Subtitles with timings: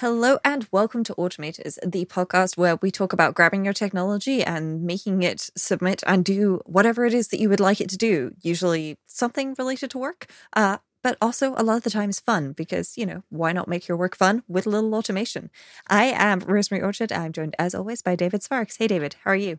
[0.00, 4.82] Hello and welcome to Automators, the podcast where we talk about grabbing your technology and
[4.82, 8.32] making it submit and do whatever it is that you would like it to do,
[8.42, 12.98] usually something related to work, uh, but also a lot of the times fun because,
[12.98, 15.50] you know, why not make your work fun with a little automation?
[15.86, 17.12] I am Rosemary Orchard.
[17.12, 18.76] I'm joined as always by David Sparks.
[18.78, 19.58] Hey, David, how are you?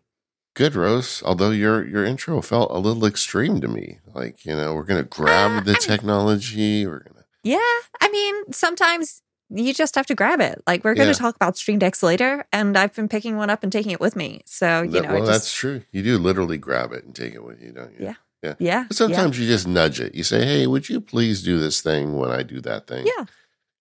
[0.54, 1.22] Good, Rose.
[1.24, 3.98] Although your your intro felt a little extreme to me.
[4.14, 6.86] Like, you know, we're gonna grab Uh, the I'm- technology.
[6.86, 7.58] We're gonna Yeah,
[8.00, 10.62] I mean, sometimes you just have to grab it.
[10.66, 13.62] Like we're going to talk about Stream Decks later, and I've been picking one up
[13.62, 14.42] and taking it with me.
[14.46, 15.82] So you That- know, well, it that's true.
[15.92, 18.06] You do literally grab it and take it with you, don't you?
[18.06, 18.14] Yeah.
[18.42, 18.54] Yeah.
[18.58, 20.14] yeah, But sometimes you just nudge it.
[20.14, 23.12] You say, "Hey, would you please do this thing when I do that thing?" yeah,
[23.18, 23.24] yeah.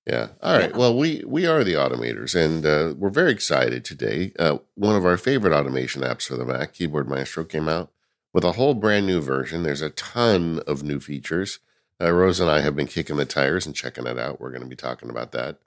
[0.08, 0.28] Yeah.
[0.42, 0.70] All right.
[0.72, 0.78] Yeah.
[0.78, 4.32] Well, we we are the automators, and uh, we're very excited today.
[4.40, 7.92] Uh, one of our favorite automation apps for the Mac, Keyboard Maestro, came out
[8.34, 9.64] with a whole brand new version.
[9.64, 11.60] There's a ton of new features.
[12.02, 14.42] Uh, Rose and I have been kicking the tires and checking it out.
[14.42, 15.58] We're going to be talking about that.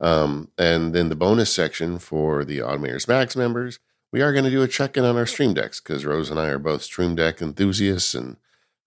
[0.00, 3.78] Um, and then the bonus section for the Automators Max members,
[4.12, 6.38] we are going to do a check in on our Stream Decks because Rose and
[6.40, 8.36] I are both Stream Deck enthusiasts, and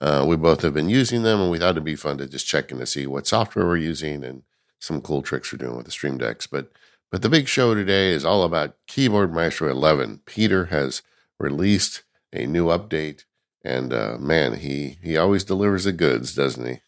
[0.01, 1.41] uh, we both have been using them.
[1.41, 3.77] And we thought it'd be fun to just check in to see what software we're
[3.77, 4.43] using and
[4.79, 6.47] some cool tricks we're doing with the Stream Decks.
[6.47, 6.71] But
[7.11, 10.21] but the big show today is all about Keyboard Maestro 11.
[10.25, 11.01] Peter has
[11.39, 13.23] released a new update,
[13.63, 16.81] and uh, man, he he always delivers the goods, doesn't he?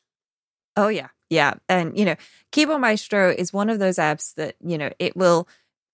[0.82, 1.54] Oh yeah, yeah.
[1.70, 2.16] And you know,
[2.52, 5.48] Keyboard Maestro is one of those apps that you know it will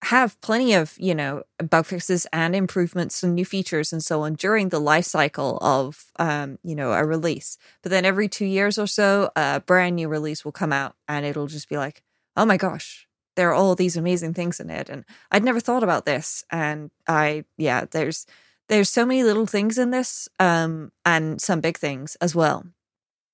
[0.03, 4.35] have plenty of you know bug fixes and improvements and new features and so on
[4.35, 7.57] during the life cycle of um, you know a release.
[7.83, 11.25] But then every two years or so, a brand new release will come out, and
[11.25, 12.01] it'll just be like,
[12.37, 15.83] oh my gosh, there are all these amazing things in it, and I'd never thought
[15.83, 16.45] about this.
[16.49, 18.25] And I, yeah, there's
[18.69, 22.63] there's so many little things in this, um, and some big things as well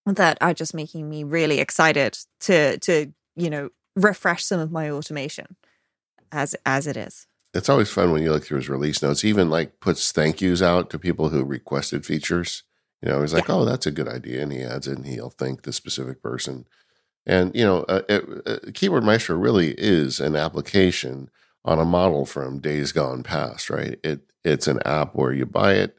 [0.06, 4.90] that are just making me really excited to to you know refresh some of my
[4.90, 5.56] automation
[6.32, 7.28] as as it is.
[7.54, 9.22] It's always fun when you look through his release notes.
[9.22, 12.64] He Even like puts thank yous out to people who requested features.
[13.02, 15.30] You know, he's like, "Oh, that's a good idea," and he adds it, and he'll
[15.30, 16.66] thank the specific person.
[17.26, 21.30] And you know, uh, it, uh, Keyboard Maestro really is an application
[21.66, 24.00] on a model from days gone past, right?
[24.04, 25.98] It it's an app where you buy it,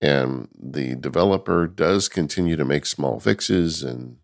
[0.00, 4.18] and the developer does continue to make small fixes and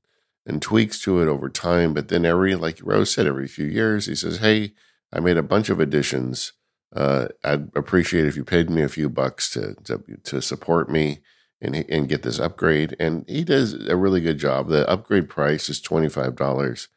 [0.44, 1.94] and tweaks to it over time.
[1.94, 4.72] But then every, like Rose said, every few years, he says, "Hey,
[5.12, 6.52] I made a bunch of additions.
[6.94, 11.20] Uh, I'd appreciate if you paid me a few bucks to to, to support me."
[11.64, 12.96] And, and get this upgrade.
[12.98, 14.66] And he does a really good job.
[14.66, 16.88] The upgrade price is $25.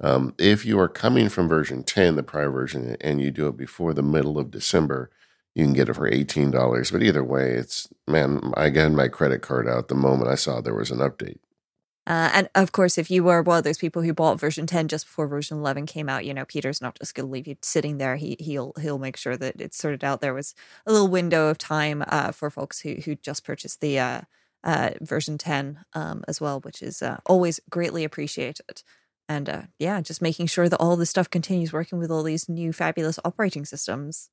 [0.00, 3.56] Um, if you are coming from version 10, the prior version, and you do it
[3.56, 5.10] before the middle of December,
[5.54, 6.92] you can get it for $18.
[6.92, 10.60] But either way, it's, man, I got my credit card out the moment I saw
[10.60, 11.38] there was an update.
[12.04, 14.88] Uh, and of course, if you were one of those people who bought version 10
[14.88, 17.56] just before version 11 came out, you know, Peter's not just going to leave you
[17.62, 18.16] sitting there.
[18.16, 20.20] He he'll he'll make sure that it's sorted out.
[20.20, 20.52] There was
[20.84, 24.20] a little window of time uh, for folks who who just purchased the uh,
[24.64, 28.82] uh, version 10 um, as well, which is uh, always greatly appreciated.
[29.28, 32.48] And uh, yeah, just making sure that all this stuff continues working with all these
[32.48, 34.28] new fabulous operating systems.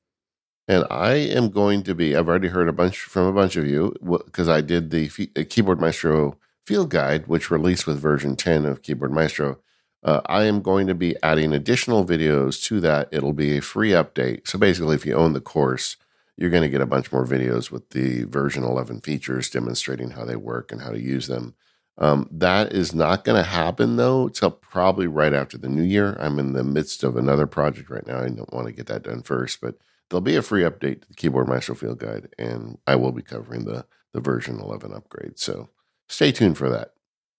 [0.70, 3.66] And I am going to be, I've already heard a bunch from a bunch of
[3.66, 8.68] you because I did the uh, Keyboard Maestro field guide, which released with version 10
[8.68, 9.58] of Keyboard Maestro.
[10.04, 13.10] Uh, I am going to be adding additional videos to that.
[13.12, 14.48] It'll be a free update.
[14.48, 15.98] So basically, if you own the course,
[16.38, 20.24] you're going to get a bunch more videos with the version 11 features demonstrating how
[20.24, 21.56] they work and how to use them.
[21.98, 26.16] Um, that is not going to happen though till probably right after the new year.
[26.20, 28.20] I'm in the midst of another project right now.
[28.20, 29.76] I don't want to get that done first, but
[30.10, 33.22] there'll be a free update to the Keyboard Maestro Field Guide, and I will be
[33.22, 35.38] covering the the version 11 upgrade.
[35.38, 35.70] So
[36.08, 36.94] stay tuned for that.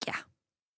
[0.06, 0.16] Yeah.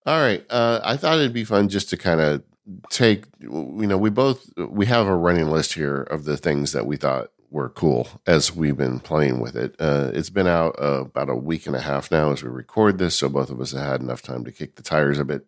[0.05, 0.43] All right.
[0.49, 2.43] Uh, I thought it'd be fun just to kind of
[2.89, 6.85] take, you know, we both we have a running list here of the things that
[6.85, 9.75] we thought were cool as we've been playing with it.
[9.79, 12.97] Uh, it's been out uh, about a week and a half now as we record
[12.97, 15.45] this, so both of us have had enough time to kick the tires a bit.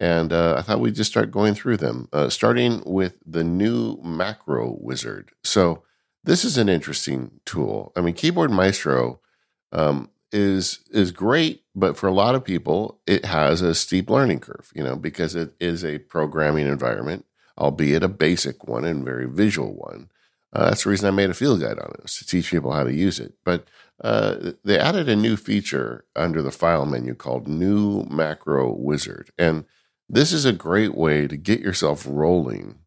[0.00, 3.98] And uh, I thought we'd just start going through them, uh, starting with the new
[4.02, 5.30] macro wizard.
[5.44, 5.84] So
[6.24, 7.92] this is an interesting tool.
[7.96, 9.20] I mean, Keyboard Maestro
[9.72, 14.40] um, is is great, but for a lot of people, it has a steep learning
[14.40, 14.72] curve.
[14.74, 17.24] You know, because it is a programming environment,
[17.56, 20.10] albeit a basic one and very visual one.
[20.52, 22.72] Uh, that's the reason I made a field guide on it, was to teach people
[22.72, 23.34] how to use it.
[23.44, 23.68] But
[24.02, 29.30] uh, they added a new feature under the file menu called New Macro Wizard.
[29.38, 29.64] And
[30.08, 32.78] this is a great way to get yourself rolling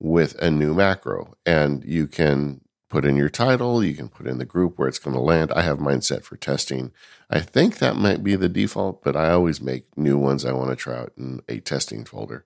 [0.00, 1.34] with a new macro.
[1.44, 4.98] And you can put in your title, you can put in the group where it's
[4.98, 5.52] going to land.
[5.52, 6.92] I have mine set for testing.
[7.28, 10.70] I think that might be the default, but I always make new ones I want
[10.70, 12.44] to try out in a testing folder.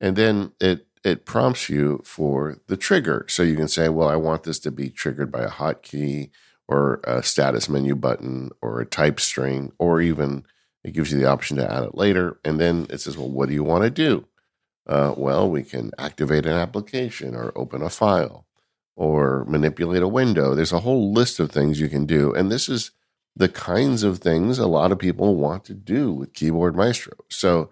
[0.00, 3.26] And then it it prompts you for the trigger.
[3.28, 6.30] So you can say, well, I want this to be triggered by a hotkey
[6.68, 10.44] or a status menu button or a type string, or even
[10.84, 12.38] it gives you the option to add it later.
[12.44, 14.26] And then it says, well, what do you want to do?
[14.86, 18.46] Uh, well, we can activate an application or open a file
[18.96, 20.54] or manipulate a window.
[20.54, 22.34] There's a whole list of things you can do.
[22.34, 22.90] And this is
[23.34, 27.14] the kinds of things a lot of people want to do with Keyboard Maestro.
[27.30, 27.70] So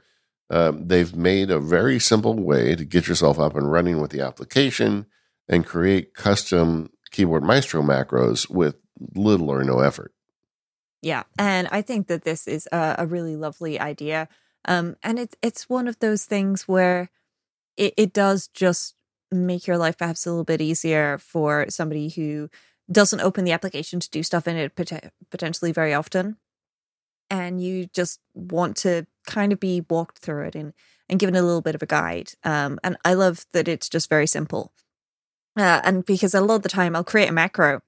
[0.49, 4.21] um, they've made a very simple way to get yourself up and running with the
[4.21, 5.07] application
[5.49, 8.77] and create custom Keyboard Maestro macros with
[9.15, 10.15] little or no effort.
[11.03, 14.29] Yeah, and I think that this is a, a really lovely idea,
[14.67, 17.09] um, and it's it's one of those things where
[17.77, 18.97] it, it does just
[19.33, 22.51] make your life perhaps a little bit easier for somebody who
[22.93, 26.37] doesn't open the application to do stuff in it pot- potentially very often.
[27.31, 30.73] And you just want to kind of be walked through it and
[31.09, 32.33] and given a little bit of a guide.
[32.45, 34.73] Um, and i love that it's just very simple.
[35.57, 37.81] Uh, and because a lot of the time i'll create a macro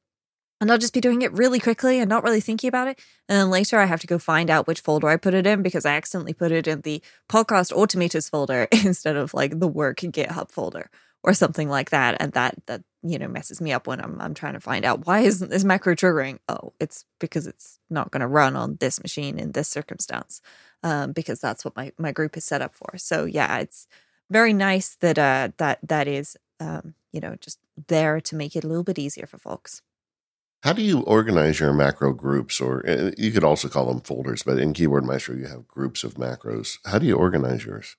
[0.62, 3.00] and I'll just be doing it really quickly and not really thinking about it.
[3.28, 5.60] And then later I have to go find out which folder I put it in
[5.60, 9.98] because I accidentally put it in the podcast automators folder instead of like the work
[9.98, 10.88] GitHub folder
[11.24, 12.16] or something like that.
[12.20, 15.04] And that that you know messes me up when I'm I'm trying to find out
[15.04, 16.38] why isn't this macro triggering?
[16.48, 20.40] Oh, it's because it's not going to run on this machine in this circumstance,
[20.84, 22.96] um, because that's what my my group is set up for.
[22.98, 23.88] So yeah, it's
[24.30, 28.62] very nice that uh that that is um you know just there to make it
[28.62, 29.82] a little bit easier for folks.
[30.62, 34.44] How do you organize your macro groups, or uh, you could also call them folders,
[34.44, 36.78] but in Keyboard Maestro you have groups of macros.
[36.86, 37.96] How do you organize yours?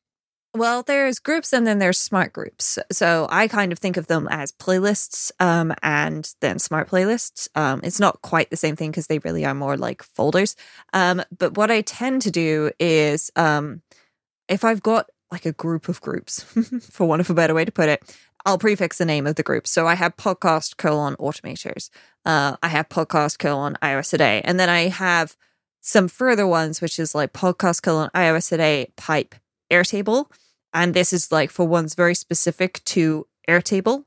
[0.56, 2.78] Well, there's groups and then there's smart groups.
[2.92, 7.50] So I kind of think of them as playlists um, and then smart playlists.
[7.56, 10.56] Um, it's not quite the same thing because they really are more like folders.
[10.94, 13.82] Um, but what I tend to do is um,
[14.48, 16.44] if I've got like a group of groups,
[16.92, 18.16] for want of a better way to put it,
[18.46, 19.68] I'll prefix the name of the group.
[19.68, 21.90] So I have podcast colon automators.
[22.26, 24.42] Uh, I have podcast colon iOS today.
[24.44, 25.38] And then I have
[25.82, 29.36] some further ones, which is like podcast colon iOS today pipe
[29.72, 30.28] Airtable
[30.74, 34.06] and this is like for ones very specific to Airtable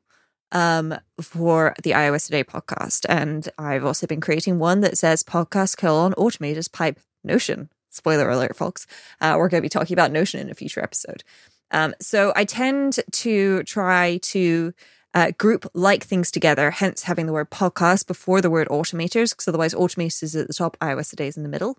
[0.53, 3.07] um, for the iOS Today podcast.
[3.09, 7.71] And I've also been creating one that says podcast colon automators pipe Notion.
[7.91, 8.87] Spoiler alert, folks.
[9.21, 11.23] Uh, we're going to be talking about Notion in a future episode.
[11.71, 14.73] Um, so I tend to try to
[15.15, 19.49] uh, group like things together, hence having the word podcast before the word automators, because
[19.49, 21.79] otherwise automators is at the top, iOS Today is in the middle.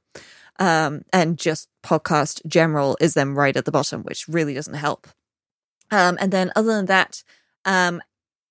[0.60, 5.08] Um, and just podcast general is then right at the bottom, which really doesn't help.
[5.92, 7.24] Um, and then other than that,
[7.64, 8.02] um,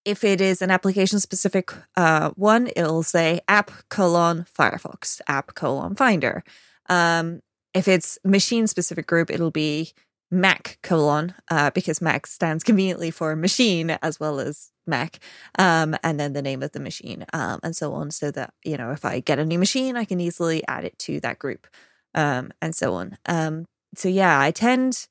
[0.05, 5.97] if it is an application specific uh, one, it'll say app colon Firefox, app colon
[5.97, 6.45] Finder.
[6.89, 7.41] Um,
[7.75, 9.93] if it's machine specific group, it'll be
[10.31, 15.19] Mac colon, uh, because Mac stands conveniently for machine as well as Mac,
[15.59, 18.11] um, and then the name of the machine, um, and so on.
[18.11, 20.99] So that, you know, if I get a new machine, I can easily add it
[21.01, 21.67] to that group
[22.15, 23.19] um, and so on.
[23.27, 25.07] Um, so yeah, I tend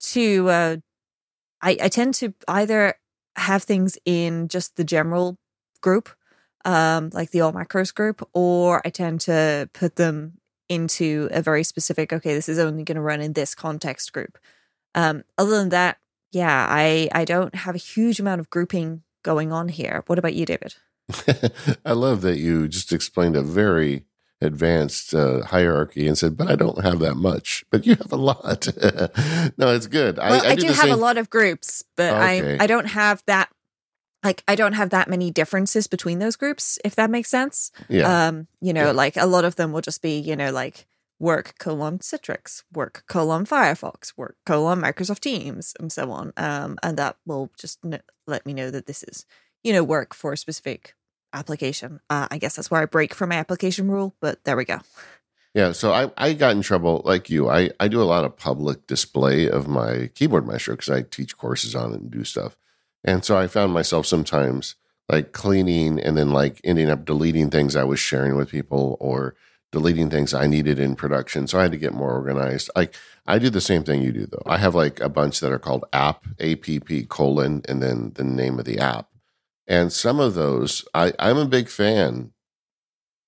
[0.00, 0.76] to uh,
[1.62, 2.94] I, I tend to either
[3.36, 5.36] have things in just the general
[5.80, 6.10] group,
[6.64, 10.34] um, like the all macros group, or I tend to put them
[10.68, 12.12] into a very specific.
[12.12, 14.38] Okay, this is only going to run in this context group.
[14.94, 15.98] Um, other than that,
[16.32, 20.04] yeah, I I don't have a huge amount of grouping going on here.
[20.06, 20.74] What about you, David?
[21.84, 24.04] I love that you just explained a very
[24.40, 28.16] advanced uh, hierarchy and said, "But I don't have that much." But you have a
[28.16, 28.68] lot.
[29.58, 30.16] no, it's good.
[30.16, 30.92] Well, I, I, I do, have same...
[30.92, 32.58] a lot of groups, but okay.
[32.58, 33.50] I I don't have that.
[34.22, 37.72] Like I don't have that many differences between those groups, if that makes sense.
[37.88, 38.28] Yeah.
[38.28, 38.92] Um, you know, yeah.
[38.92, 40.86] like a lot of them will just be, you know, like
[41.20, 46.32] work colon Citrix, work colon Firefox, work colon Microsoft Teams, and so on.
[46.36, 47.78] Um, and that will just
[48.26, 49.26] let me know that this is,
[49.62, 50.94] you know, work for a specific
[51.32, 52.00] application.
[52.08, 54.80] Uh, I guess that's where I break from my application rule, but there we go.
[55.54, 57.48] Yeah, so I, I got in trouble like you.
[57.48, 61.36] I, I do a lot of public display of my keyboard maestro because I teach
[61.36, 62.56] courses on it and do stuff.
[63.04, 64.76] And so I found myself sometimes
[65.08, 69.34] like cleaning and then like ending up deleting things I was sharing with people or
[69.72, 71.46] deleting things I needed in production.
[71.46, 72.70] So I had to get more organized.
[72.74, 72.96] Like
[73.26, 74.42] I do the same thing you do though.
[74.46, 78.58] I have like a bunch that are called app, APP colon, and then the name
[78.58, 79.08] of the app.
[79.66, 82.32] And some of those, I, I'm a big fan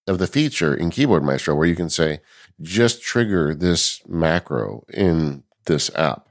[0.09, 2.21] of the feature in Keyboard Maestro where you can say,
[2.61, 6.29] just trigger this macro in this app.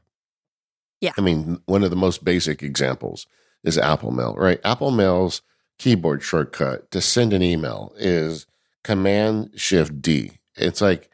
[0.99, 1.13] Yeah.
[1.17, 3.27] I mean, one of the most basic examples
[3.63, 4.59] is Apple Mail, right?
[4.63, 5.41] Apple Mail's
[5.79, 8.45] keyboard shortcut to send an email is
[8.83, 10.39] Command Shift D.
[10.55, 11.09] It's like,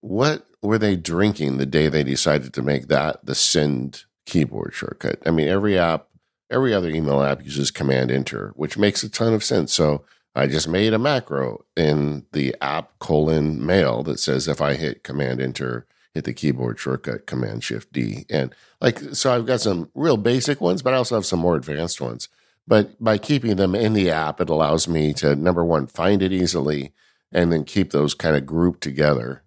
[0.00, 5.18] what were they drinking the day they decided to make that the send keyboard shortcut.
[5.26, 6.08] I mean, every app,
[6.50, 9.72] every other email app uses Command Enter, which makes a ton of sense.
[9.72, 14.74] So I just made a macro in the app colon mail that says if I
[14.74, 19.60] hit Command Enter, hit the keyboard shortcut Command Shift D, and like so, I've got
[19.60, 22.28] some real basic ones, but I also have some more advanced ones.
[22.68, 26.32] But by keeping them in the app, it allows me to number one find it
[26.32, 26.92] easily,
[27.32, 29.42] and then keep those kind of grouped together,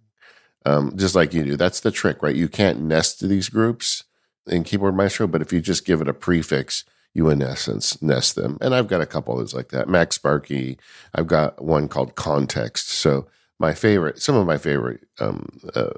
[0.65, 1.55] um, just like you do.
[1.55, 2.35] That's the trick, right?
[2.35, 4.05] You can't nest these groups
[4.47, 8.35] in Keyboard Maestro, but if you just give it a prefix, you in essence nest
[8.35, 8.57] them.
[8.59, 9.87] And I've got a couple others like that.
[9.87, 10.77] MacSparky,
[11.13, 12.89] I've got one called Context.
[12.89, 13.27] So
[13.59, 15.91] my favorite, some of my favorite um, uh,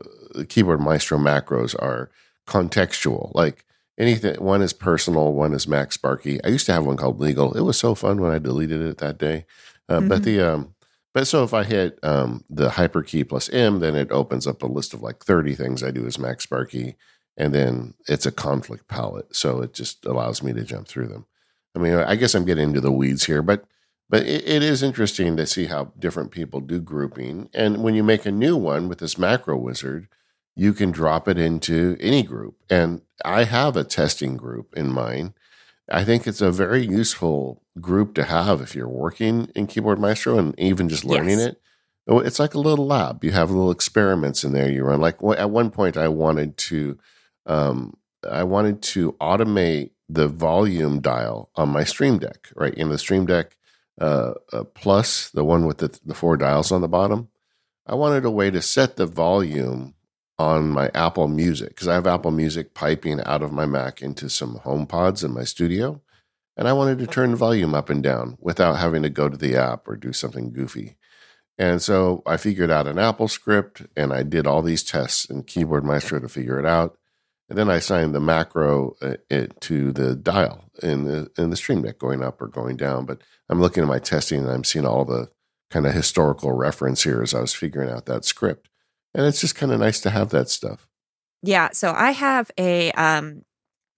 [0.49, 2.11] Keyboard Maestro macros are
[2.47, 3.31] contextual.
[3.33, 3.65] Like
[3.97, 7.53] anything, one is personal, one is MacSparky I used to have one called Legal.
[7.53, 9.45] It was so fun when I deleted it that day.
[9.89, 10.07] Uh, mm-hmm.
[10.07, 10.75] But the um,
[11.13, 14.67] but so if I hit um, the hyperkey plus M, then it opens up a
[14.67, 16.95] list of like 30 things I do as MacSparky
[17.37, 21.25] and then it's a conflict palette, so it just allows me to jump through them.
[21.75, 23.65] I mean, I guess I'm getting into the weeds here, but
[24.09, 27.49] but it, it is interesting to see how different people do grouping.
[27.53, 30.07] And when you make a new one with this macro wizard,
[30.55, 32.55] you can drop it into any group.
[32.69, 35.33] And I have a testing group in mind.
[35.89, 40.37] I think it's a very useful group to have if you're working in Keyboard Maestro
[40.37, 41.49] and even just learning yes.
[41.49, 41.61] it.
[42.07, 43.23] Oh, it's like a little lab.
[43.23, 44.99] You have little experiments in there you run.
[44.99, 46.97] Like at one point, I wanted to
[47.45, 47.97] um,
[48.29, 52.73] I wanted to automate the volume dial on my Stream Deck, right?
[52.73, 53.57] In the Stream Deck
[53.99, 57.29] uh, uh, Plus, the one with the, the four dials on the bottom,
[57.85, 59.92] I wanted a way to set the volume
[60.39, 64.29] on my Apple Music because I have Apple Music piping out of my Mac into
[64.29, 66.01] some HomePods in my studio.
[66.55, 69.37] And I wanted to turn the volume up and down without having to go to
[69.37, 70.97] the app or do something goofy.
[71.57, 75.83] And so I figured out an AppleScript and I did all these tests in Keyboard
[75.83, 76.97] Maestro to figure it out.
[77.49, 81.55] And then I assigned the macro uh, it, to the dial in the in the
[81.55, 83.05] Stream Deck going up or going down.
[83.05, 85.29] But I'm looking at my testing and I'm seeing all the
[85.69, 88.69] kind of historical reference here as I was figuring out that script.
[89.13, 90.87] And it's just kind of nice to have that stuff.
[91.41, 91.69] Yeah.
[91.71, 93.43] So I have a um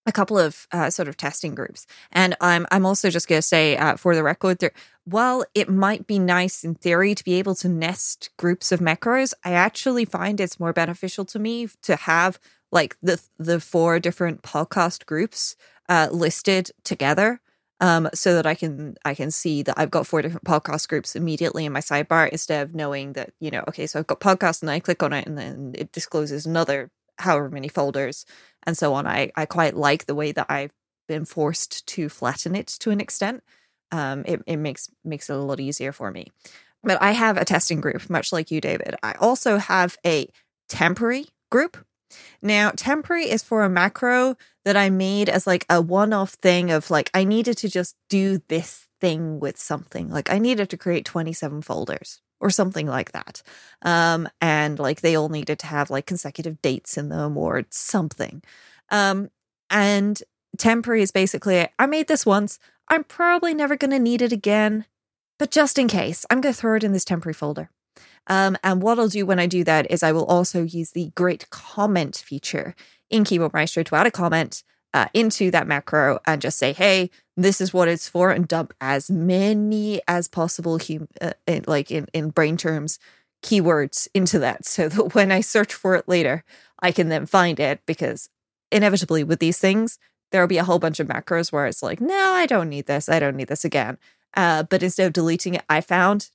[0.07, 3.47] a couple of uh, sort of testing groups, and I'm I'm also just going to
[3.47, 4.71] say uh, for the record there.
[5.03, 9.33] While it might be nice in theory to be able to nest groups of macros,
[9.43, 12.39] I actually find it's more beneficial to me to have
[12.71, 15.55] like the the four different podcast groups
[15.89, 17.41] uh, listed together
[17.81, 21.15] um, so that I can I can see that I've got four different podcast groups
[21.15, 24.61] immediately in my sidebar instead of knowing that you know okay so I've got podcast
[24.61, 26.89] and I click on it and then it discloses another
[27.19, 28.25] however many folders
[28.63, 29.07] and so on.
[29.07, 30.71] I I quite like the way that I've
[31.07, 33.43] been forced to flatten it to an extent.
[33.91, 36.31] Um, it it makes makes it a lot easier for me.
[36.83, 38.95] But I have a testing group, much like you, David.
[39.01, 40.29] I also have a
[40.69, 41.77] temporary group
[42.41, 46.71] now, temporary is for a macro that I made as like a one off thing
[46.71, 50.09] of like, I needed to just do this thing with something.
[50.09, 53.41] Like, I needed to create 27 folders or something like that.
[53.81, 58.43] Um, and like, they all needed to have like consecutive dates in them or something.
[58.91, 59.29] Um,
[59.69, 60.21] and
[60.57, 62.59] temporary is basically, I made this once.
[62.87, 64.85] I'm probably never going to need it again.
[65.37, 67.69] But just in case, I'm going to throw it in this temporary folder.
[68.27, 71.11] Um, and what I'll do when I do that is I will also use the
[71.15, 72.75] great comment feature
[73.09, 74.63] in Keyboard Maestro to add a comment
[74.93, 78.73] uh, into that macro and just say, hey, this is what it's for, and dump
[78.79, 82.97] as many as possible, hum- uh, in, like in, in brain terms,
[83.43, 86.43] keywords into that so that when I search for it later,
[86.79, 88.29] I can then find it because
[88.71, 89.99] inevitably with these things,
[90.31, 93.09] there'll be a whole bunch of macros where it's like, no, I don't need this.
[93.09, 93.97] I don't need this again.
[94.33, 96.29] Uh, but instead of deleting it, I found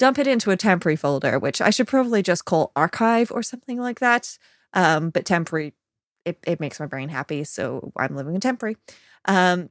[0.00, 3.78] dump it into a temporary folder, which I should probably just call archive or something
[3.78, 4.38] like that.
[4.72, 5.74] Um, but temporary,
[6.24, 8.76] it, it makes my brain happy, so I'm living in temporary.
[9.26, 9.68] Um,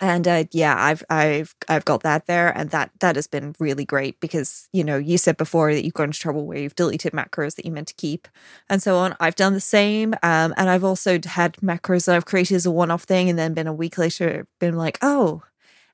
[0.00, 3.84] and uh, yeah, I've I've I've got that there, and that that has been really
[3.84, 7.12] great because you know you said before that you've gone into trouble where you've deleted
[7.12, 8.28] macros that you meant to keep,
[8.70, 9.16] and so on.
[9.18, 12.70] I've done the same, um, and I've also had macros that I've created as a
[12.70, 15.42] one-off thing, and then been a week later been like, oh,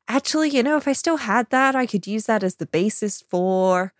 [0.08, 3.23] actually, you know, if I still had that, I could use that as the basis
[3.23, 3.92] for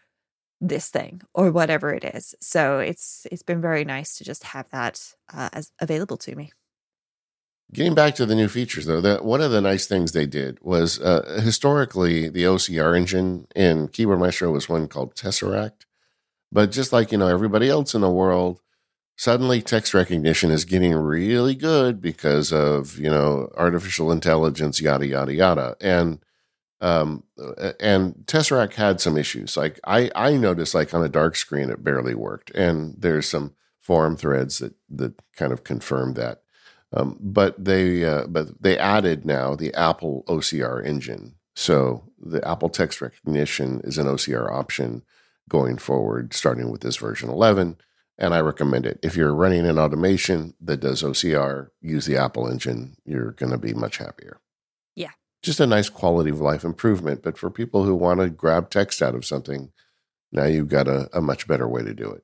[0.61, 2.35] this thing or whatever it is.
[2.41, 6.53] So it's it's been very nice to just have that uh, as available to me.
[7.73, 10.59] Getting back to the new features, though, that one of the nice things they did
[10.63, 15.87] was uh, historically the OCR engine in Keyboard Maestro was one called Tesseract,
[16.53, 18.61] but just like you know everybody else in the world,
[19.17, 25.33] suddenly text recognition is getting really good because of you know artificial intelligence yada yada
[25.33, 26.19] yada and
[26.81, 27.23] um
[27.81, 31.85] and tesseract had some issues like i i noticed like on a dark screen it
[31.85, 36.43] barely worked and there's some forum threads that that kind of confirm that
[36.93, 41.35] Um, but they uh, but they added now the Apple OCR engine.
[41.57, 45.03] So the Apple text recognition is an OCR option
[45.49, 47.77] going forward, starting with this version 11.
[48.17, 49.01] And I recommend it.
[49.03, 52.97] If you're running an automation that does OCR, use the Apple engine.
[53.05, 54.41] You're going to be much happier.
[54.95, 55.11] Yeah.
[55.43, 57.23] Just a nice quality of life improvement.
[57.23, 59.73] But for people who want to grab text out of something,
[60.31, 62.23] now you've got a, a much better way to do it.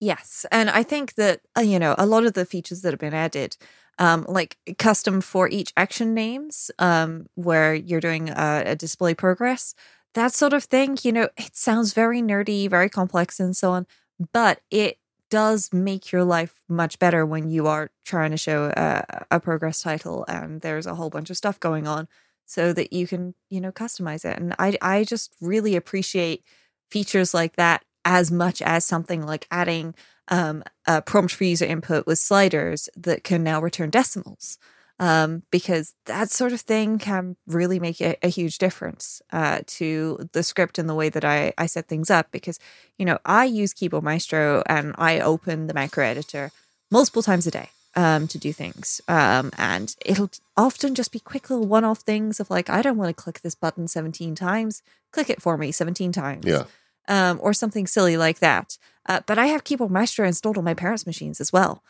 [0.00, 0.46] Yes.
[0.50, 3.14] And I think that, uh, you know, a lot of the features that have been
[3.14, 3.56] added,
[3.98, 9.74] um, like custom for each action names, um, where you're doing a, a display progress,
[10.14, 13.86] that sort of thing, you know, it sounds very nerdy, very complex, and so on,
[14.32, 14.98] but it
[15.32, 19.80] does make your life much better when you are trying to show a, a, progress
[19.80, 22.06] title and there's a whole bunch of stuff going on
[22.44, 24.38] so that you can you know customize it.
[24.38, 26.44] And i i just really appreciate
[26.90, 29.94] features like that as much as something like adding
[30.28, 34.58] um, a prompt for user input with sliders that can now return decimals
[35.02, 40.28] um, because that sort of thing can really make a, a huge difference uh, to
[40.30, 42.30] the script and the way that I, I set things up.
[42.30, 42.60] Because,
[42.98, 46.52] you know, I use Keyboard Maestro and I open the macro editor
[46.88, 49.00] multiple times a day um, to do things.
[49.08, 52.96] Um, and it'll often just be quick little one off things of like, I don't
[52.96, 56.46] want to click this button 17 times, click it for me 17 times.
[56.46, 56.66] Yeah.
[57.08, 58.78] Um, or something silly like that.
[59.08, 61.82] Uh, but I have Keyboard Maestro installed on my parents' machines as well.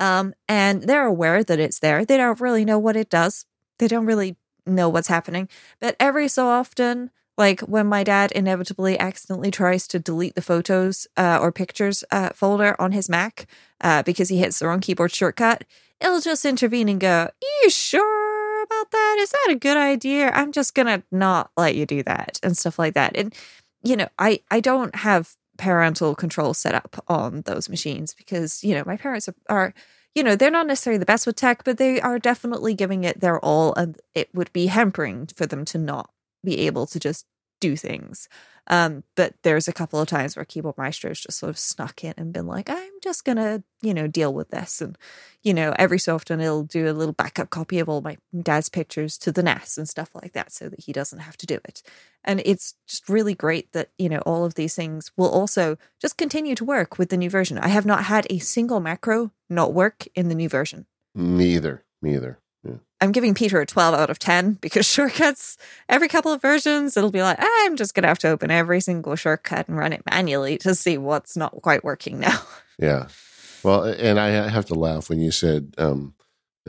[0.00, 2.04] Um, and they're aware that it's there.
[2.04, 3.44] They don't really know what it does.
[3.78, 5.48] They don't really know what's happening.
[5.78, 11.06] But every so often, like when my dad inevitably accidentally tries to delete the photos
[11.16, 13.46] uh, or pictures uh, folder on his Mac
[13.80, 15.64] uh, because he hits the wrong keyboard shortcut,
[16.00, 17.28] it'll just intervene and go,
[17.62, 19.16] You sure about that?
[19.20, 20.30] Is that a good idea?
[20.34, 23.16] I'm just going to not let you do that and stuff like that.
[23.16, 23.34] And,
[23.82, 28.74] you know, I, I don't have parental control set up on those machines because you
[28.74, 29.74] know my parents are, are
[30.14, 33.20] you know they're not necessarily the best with tech but they are definitely giving it
[33.20, 36.10] their all and it would be hampering for them to not
[36.42, 37.26] be able to just
[37.60, 38.28] do things
[38.70, 42.14] um, but there's a couple of times where Keyboard Maestro's just sort of snuck in
[42.16, 44.80] and been like, I'm just gonna, you know, deal with this.
[44.80, 44.96] And,
[45.42, 48.68] you know, every so often it'll do a little backup copy of all my dad's
[48.68, 51.56] pictures to the NAS and stuff like that so that he doesn't have to do
[51.64, 51.82] it.
[52.22, 56.16] And it's just really great that, you know, all of these things will also just
[56.16, 57.58] continue to work with the new version.
[57.58, 60.86] I have not had a single macro not work in the new version.
[61.14, 61.84] Neither.
[62.02, 62.39] Neither.
[63.00, 65.56] I'm giving Peter a 12 out of 10 because shortcuts,
[65.88, 68.80] every couple of versions, it'll be like, I'm just going to have to open every
[68.80, 72.40] single shortcut and run it manually to see what's not quite working now.
[72.78, 73.08] Yeah.
[73.62, 76.14] Well, and I have to laugh when you said um,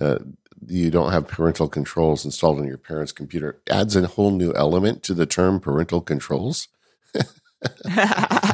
[0.01, 0.19] uh,
[0.67, 3.61] you don't have parental controls installed on your parents' computer.
[3.69, 6.67] Adds a whole new element to the term parental controls.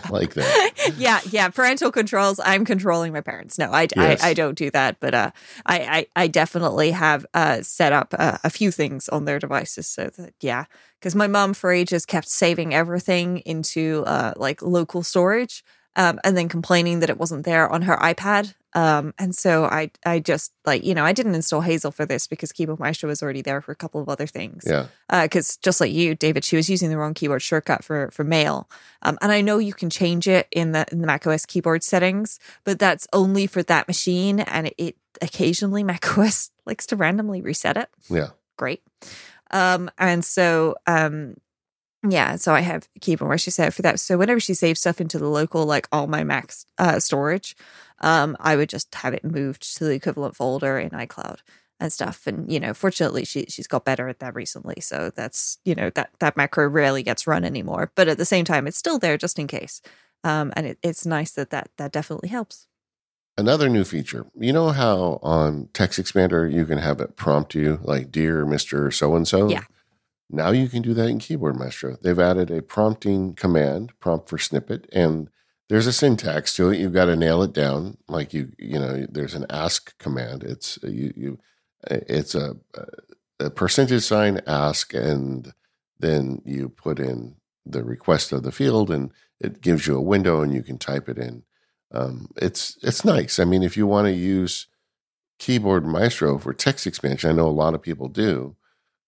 [0.10, 0.94] like that.
[0.98, 1.50] yeah, yeah.
[1.50, 2.40] Parental controls.
[2.44, 3.58] I'm controlling my parents.
[3.58, 4.22] No, I, yes.
[4.22, 5.00] I, I, don't do that.
[5.00, 5.32] But uh,
[5.66, 9.88] I, I, I definitely have uh, set up uh, a few things on their devices
[9.88, 10.66] so that yeah,
[11.00, 15.64] because my mom for ages kept saving everything into uh, like local storage.
[15.98, 18.54] Um, and then complaining that it wasn't there on her iPad.
[18.74, 22.28] Um, and so I I just like, you know, I didn't install Hazel for this
[22.28, 24.64] because Keyboard Maestro was already there for a couple of other things.
[24.68, 24.86] Yeah.
[25.10, 28.24] Because uh, just like you, David, she was using the wrong keyboard shortcut for for
[28.24, 28.70] mail.
[29.02, 32.40] Um, and I know you can change it in the in the macOS keyboard settings,
[32.64, 34.42] but that's only for that machine.
[34.42, 37.90] And it, it occasionally macOS likes to randomly reset it.
[38.10, 38.30] Yeah.
[38.58, 38.84] Great.
[39.50, 41.38] Um, and so um
[42.08, 44.00] yeah, so I have a Keyboard where she said for that.
[44.00, 47.56] So whenever she saves stuff into the local, like all my Mac uh, storage,
[48.00, 51.40] um, I would just have it moved to the equivalent folder in iCloud
[51.80, 52.28] and stuff.
[52.28, 54.80] And you know, fortunately, she she's got better at that recently.
[54.80, 57.92] So that's you know that that macro rarely gets run anymore.
[57.96, 59.82] But at the same time, it's still there just in case.
[60.24, 62.68] Um, and it, it's nice that that that definitely helps.
[63.40, 64.26] Another new feature.
[64.36, 68.92] You know how on Text Expander you can have it prompt you like "Dear Mister
[68.92, 69.64] So and So." Yeah.
[70.30, 71.98] Now you can do that in Keyboard Maestro.
[72.02, 75.30] They've added a prompting command, prompt for snippet, and
[75.70, 76.80] there's a syntax to it.
[76.80, 77.98] You've got to nail it down.
[78.08, 80.44] Like you, you know, there's an ask command.
[80.44, 81.40] It's uh, you, you,
[81.90, 82.86] uh, it's a, uh,
[83.40, 85.54] a percentage sign ask, and
[86.00, 87.36] then you put in
[87.66, 91.08] the request of the field, and it gives you a window, and you can type
[91.08, 91.44] it in.
[91.92, 93.40] Um, it's it's nice.
[93.40, 94.68] I mean, if you want to use
[95.40, 98.58] Keyboard Maestro for text expansion, I know a lot of people do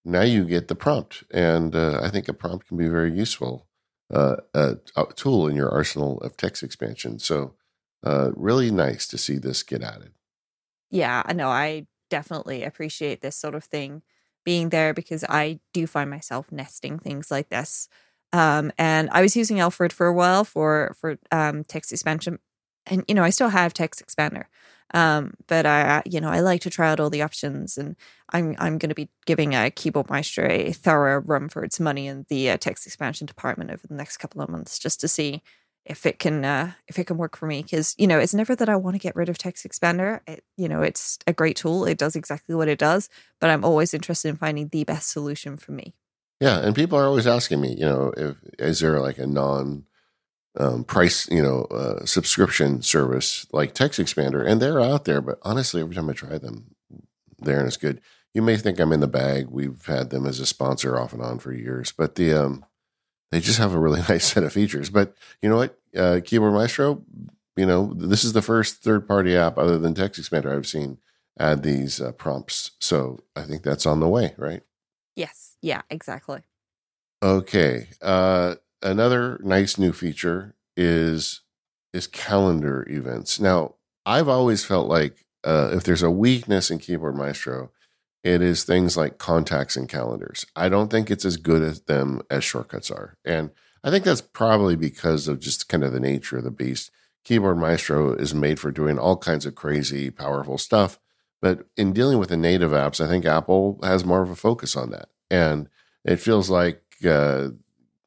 [0.06, 1.24] now you get the prompt.
[1.32, 3.68] And uh, I think a prompt can be very useful
[4.14, 7.20] uh, a, a, tool in your arsenal of text expansion.
[7.20, 7.56] So,
[8.04, 10.14] uh, really nice to see this get added.
[10.90, 11.50] Yeah, I know.
[11.50, 14.02] I definitely appreciate this sort of thing
[14.46, 17.88] being there because I do find myself nesting things like this.
[18.32, 22.40] Um, and I was using Alfred for a while for for um, text expansion
[22.90, 24.46] and you know, I still have Text Expander.
[24.94, 27.96] Um, but I, you know, I like to try out all the options, and
[28.32, 32.08] I'm I'm going to be giving a Keyboard Maestro a thorough run for its money
[32.08, 35.44] in the uh, text expansion department over the next couple of months, just to see
[35.86, 37.62] if it can uh, if it can work for me.
[37.62, 40.22] Because you know, it's never that I want to get rid of Text Expander.
[40.28, 43.10] It, you know, it's a great tool; it does exactly what it does.
[43.40, 45.94] But I'm always interested in finding the best solution for me.
[46.40, 49.86] Yeah, and people are always asking me, you know, if is there like a non
[50.58, 55.22] um, price, you know, uh, subscription service like Text Expander, and they're out there.
[55.22, 56.76] But honestly, every time I try them,
[57.42, 58.02] they aren't as good.
[58.34, 59.48] You may think I'm in the bag.
[59.50, 62.66] We've had them as a sponsor off and on for years, but the um,
[63.32, 64.90] they just have a really nice set of features.
[64.90, 67.04] But you know what, uh, Keyboard Maestro,
[67.56, 70.98] you know, this is the first third party app other than Text Expander I've seen
[71.40, 72.72] add these uh, prompts.
[72.80, 74.62] So I think that's on the way, right?
[75.16, 75.56] Yes.
[75.62, 75.82] Yeah.
[75.90, 76.42] Exactly.
[77.24, 77.88] Okay.
[78.02, 81.42] Uh, another nice new feature is
[81.94, 83.40] is calendar events.
[83.40, 87.72] Now, I've always felt like uh, if there's a weakness in Keyboard Maestro,
[88.24, 90.46] it is things like contacts and calendars.
[90.56, 93.52] I don't think it's as good at them as shortcuts are, and
[93.84, 96.92] I think that's probably because of just kind of the nature of the beast.
[97.24, 101.00] Keyboard Maestro is made for doing all kinds of crazy, powerful stuff.
[101.42, 104.76] But in dealing with the native apps, I think Apple has more of a focus
[104.76, 105.10] on that.
[105.30, 105.70] And
[106.04, 107.50] it feels like uh,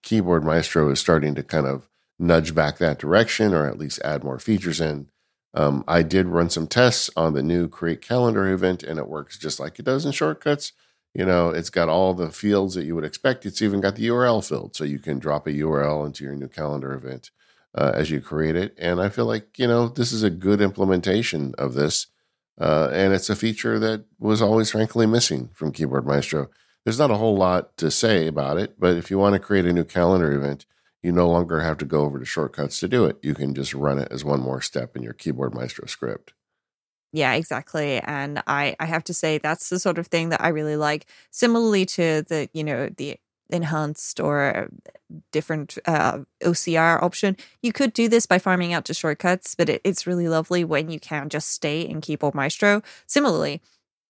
[0.03, 1.89] Keyboard Maestro is starting to kind of
[2.19, 5.09] nudge back that direction or at least add more features in.
[5.55, 9.39] Um, I did run some tests on the new Create Calendar event, and it works
[9.39, 10.73] just like it does in Shortcuts.
[11.15, 13.45] You know, it's got all the fields that you would expect.
[13.45, 16.49] It's even got the URL filled, so you can drop a URL into your new
[16.49, 17.31] calendar event
[17.75, 18.75] uh, as you create it.
[18.79, 22.07] And I feel like you know this is a good implementation of this,
[22.59, 26.49] uh, and it's a feature that was always frankly missing from Keyboard Maestro
[26.85, 29.67] there's not a whole lot to say about it, but if you want to create
[29.67, 30.67] a new calendar event,
[31.03, 33.19] you no longer have to go over to shortcuts to do it.
[33.23, 36.33] You can just run it as one more step in your keyboard maestro script.
[37.13, 37.99] Yeah, exactly.
[38.01, 41.07] And I, I have to say that's the sort of thing that I really like.
[41.31, 43.19] Similarly to the, you know, the
[43.51, 44.71] enhanced or
[45.31, 47.37] different uh, OCR option.
[47.61, 50.91] You could do this by farming out to shortcuts, but it, it's really lovely when
[50.91, 52.83] you can just stay in Keyboard Maestro.
[53.07, 53.61] Similarly,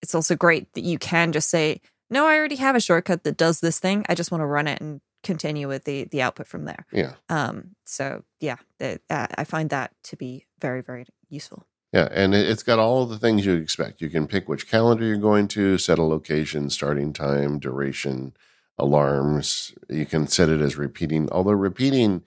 [0.01, 1.81] it's also great that you can just say,
[2.13, 4.05] no, I already have a shortcut that does this thing.
[4.09, 6.87] I just want to run it and continue with the the output from there.
[6.93, 7.15] Yeah.
[7.29, 7.75] Um.
[7.87, 11.67] So yeah, the, uh, I find that to be very very useful.
[11.93, 14.01] Yeah, and it's got all the things you expect.
[14.01, 18.33] You can pick which calendar you're going to, set a location, starting time, duration,
[18.79, 19.75] alarms.
[19.91, 22.23] You can set it as repeating, although repeating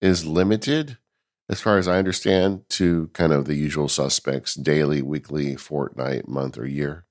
[0.00, 0.96] is limited,
[1.50, 6.56] as far as I understand, to kind of the usual suspects daily, weekly, fortnight, month,
[6.56, 7.04] or year.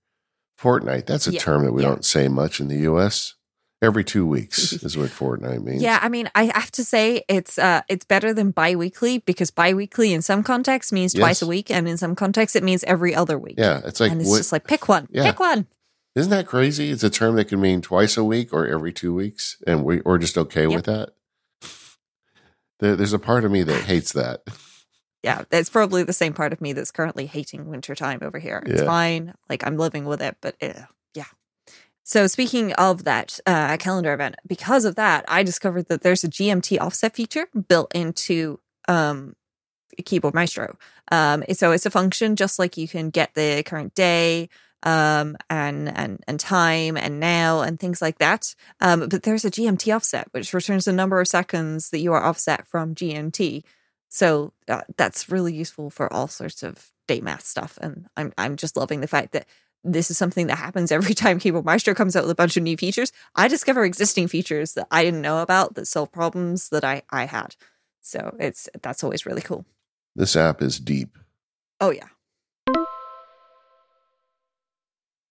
[0.59, 1.05] Fortnight.
[1.05, 1.87] That's a yeah, term that we yeah.
[1.87, 3.35] don't say much in the U.S.
[3.81, 5.81] Every two weeks is what fortnight means.
[5.81, 10.11] Yeah, I mean, I have to say it's uh it's better than biweekly because biweekly
[10.11, 11.21] in some contexts means yes.
[11.21, 13.55] twice a week, and in some contexts it means every other week.
[13.57, 15.23] Yeah, it's like and it's what, just like pick one, yeah.
[15.23, 15.65] pick one.
[16.13, 16.91] Isn't that crazy?
[16.91, 20.01] It's a term that can mean twice a week or every two weeks, and we
[20.01, 20.75] we're just okay yep.
[20.75, 21.13] with that.
[22.79, 24.41] There, there's a part of me that hates that
[25.23, 28.63] yeah, it's probably the same part of me that's currently hating wintertime over here.
[28.65, 28.87] It's yeah.
[28.87, 29.33] fine.
[29.49, 31.25] Like I'm living with it, but uh, yeah.
[32.03, 36.29] So speaking of that uh, calendar event, because of that, I discovered that there's a
[36.29, 39.35] GMT offset feature built into um,
[40.05, 40.77] Keyboard Maestro.
[41.11, 44.49] Um, so it's a function just like you can get the current day
[44.83, 48.55] um, and and and time and now and things like that.
[48.79, 52.23] Um, but there's a GMT offset which returns the number of seconds that you are
[52.23, 53.63] offset from GMT.
[54.09, 57.77] So uh, that's really useful for all sorts of date math stuff.
[57.81, 59.45] And I'm I'm just loving the fact that
[59.83, 62.63] this is something that happens every time Keyboard Maestro comes out with a bunch of
[62.63, 63.11] new features.
[63.35, 67.25] I discover existing features that I didn't know about that solve problems that I I
[67.25, 67.55] had.
[68.01, 69.65] So it's that's always really cool.
[70.15, 71.17] This app is deep.
[71.79, 72.07] Oh yeah.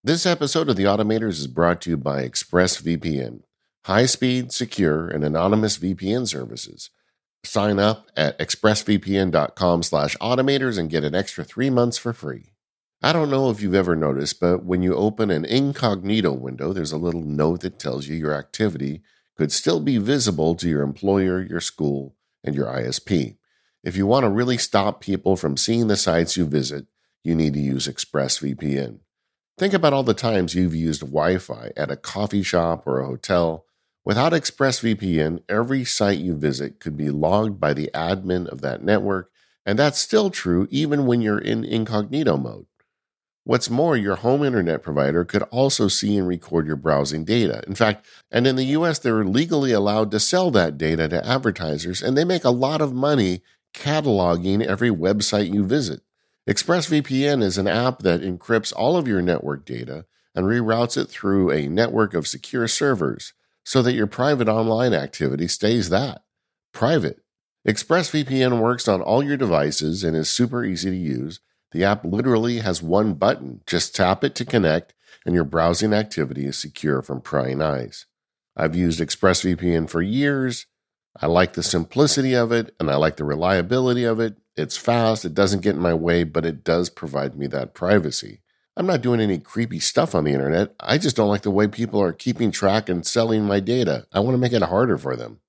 [0.01, 3.41] This episode of The Automators is brought to you by ExpressVPN,
[3.83, 6.89] high speed, secure, and anonymous VPN services.
[7.43, 12.51] Sign up at expressvpn.com slash automators and get an extra three months for free.
[13.01, 16.91] I don't know if you've ever noticed, but when you open an incognito window, there's
[16.91, 19.01] a little note that tells you your activity
[19.37, 23.37] could still be visible to your employer, your school, and your ISP.
[23.85, 26.87] If you want to really stop people from seeing the sites you visit,
[27.23, 28.99] you need to use ExpressVPN.
[29.57, 33.05] Think about all the times you've used Wi Fi at a coffee shop or a
[33.05, 33.65] hotel
[34.09, 39.29] Without ExpressVPN, every site you visit could be logged by the admin of that network,
[39.67, 42.65] and that's still true even when you're in incognito mode.
[43.43, 47.61] What's more, your home internet provider could also see and record your browsing data.
[47.67, 52.01] In fact, and in the US, they're legally allowed to sell that data to advertisers,
[52.01, 53.43] and they make a lot of money
[53.75, 56.01] cataloging every website you visit.
[56.49, 61.51] ExpressVPN is an app that encrypts all of your network data and reroutes it through
[61.51, 66.23] a network of secure servers so that your private online activity stays that
[66.73, 67.21] private.
[67.67, 71.39] ExpressVPN works on all your devices and is super easy to use.
[71.71, 73.61] The app literally has one button.
[73.67, 74.93] Just tap it to connect,
[75.25, 78.05] and your browsing activity is secure from prying eyes.
[78.55, 80.65] I've used ExpressVPN for years.
[81.19, 84.37] I like the simplicity of it and I like the reliability of it.
[84.55, 88.41] It's fast, it doesn't get in my way, but it does provide me that privacy.
[88.79, 90.73] I'm not doing any creepy stuff on the internet.
[90.79, 94.07] I just don't like the way people are keeping track and selling my data.
[94.13, 95.41] I want to make it harder for them.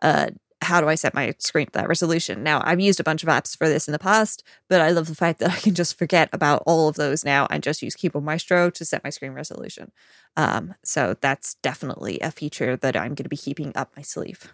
[0.00, 0.28] Uh,
[0.62, 2.42] how do I set my screen to that resolution?
[2.42, 5.08] Now, I've used a bunch of apps for this in the past, but I love
[5.08, 7.94] the fact that I can just forget about all of those now and just use
[7.94, 9.92] Keyboard Maestro to set my screen resolution.
[10.36, 14.52] Um, so that's definitely a feature that I'm going to be keeping up my sleeve.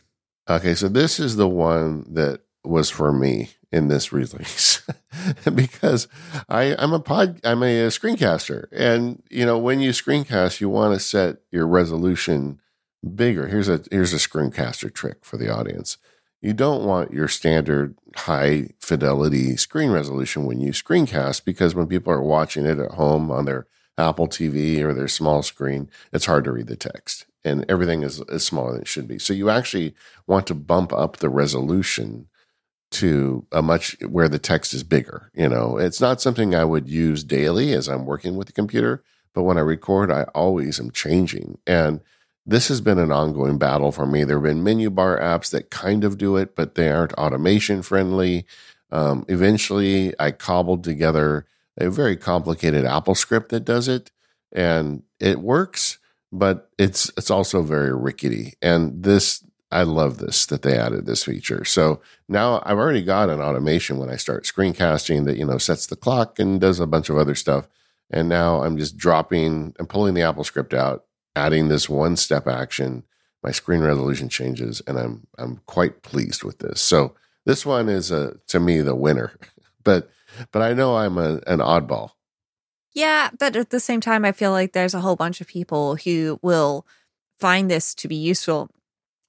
[0.48, 4.82] Okay, so this is the one that was for me in this release
[5.54, 6.08] because
[6.48, 10.68] I, I'm a pod, I'm a, a screencaster, and you know when you screencast, you
[10.68, 12.60] want to set your resolution
[13.14, 13.46] bigger.
[13.48, 15.98] Here's a here's a screencaster trick for the audience.
[16.40, 22.12] You don't want your standard high fidelity screen resolution when you screencast because when people
[22.12, 26.44] are watching it at home on their Apple TV or their small screen, it's hard
[26.44, 29.18] to read the text and everything is, is smaller than it should be.
[29.18, 29.94] So you actually
[30.26, 32.28] want to bump up the resolution
[32.90, 35.30] to a much where the text is bigger.
[35.34, 39.02] You know, it's not something I would use daily as I'm working with the computer,
[39.34, 41.58] but when I record, I always am changing.
[41.66, 42.00] And
[42.48, 44.24] this has been an ongoing battle for me.
[44.24, 47.82] There have been menu bar apps that kind of do it, but they aren't automation
[47.82, 48.46] friendly.
[48.90, 54.10] Um, eventually, I cobbled together a very complicated AppleScript that does it,
[54.50, 55.98] and it works,
[56.32, 58.54] but it's it's also very rickety.
[58.62, 61.66] And this, I love this that they added this feature.
[61.66, 65.86] So now I've already got an automation when I start screencasting that you know sets
[65.86, 67.68] the clock and does a bunch of other stuff.
[68.10, 71.04] And now I'm just dropping and pulling the AppleScript out
[71.38, 73.04] adding this one step action,
[73.42, 76.80] my screen resolution changes, and I'm I'm quite pleased with this.
[76.80, 77.14] So
[77.46, 79.32] this one is a to me the winner,
[79.84, 80.10] but
[80.52, 82.10] but I know I'm a, an oddball.
[82.92, 85.96] Yeah, but at the same time, I feel like there's a whole bunch of people
[85.96, 86.84] who will
[87.38, 88.70] find this to be useful.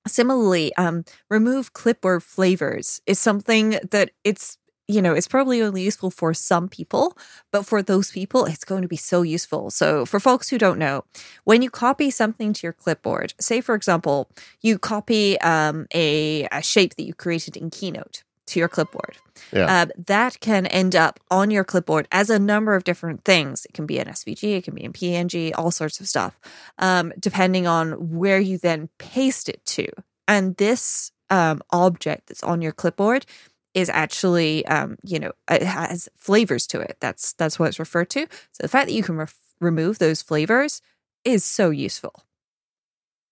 [0.07, 4.57] Similarly, um, remove clipboard flavors is something that it's
[4.89, 7.15] you know, it's probably only useful for some people,
[7.51, 9.69] but for those people, it's going to be so useful.
[9.69, 11.05] So, for folks who don't know,
[11.43, 16.63] when you copy something to your clipboard, say, for example, you copy um, a, a
[16.63, 19.17] shape that you created in Keynote to your clipboard.
[19.53, 19.83] Yeah.
[19.83, 23.65] Uh, that can end up on your clipboard as a number of different things.
[23.65, 26.39] It can be an SVG, it can be in PNG, all sorts of stuff,
[26.79, 29.87] um, depending on where you then paste it to.
[30.27, 33.25] And this um, object that's on your clipboard
[33.73, 36.97] is actually um, you know it has flavors to it.
[36.99, 38.27] That's that's what it's referred to.
[38.51, 39.27] So the fact that you can
[39.59, 40.81] remove those flavors
[41.25, 42.23] is so useful.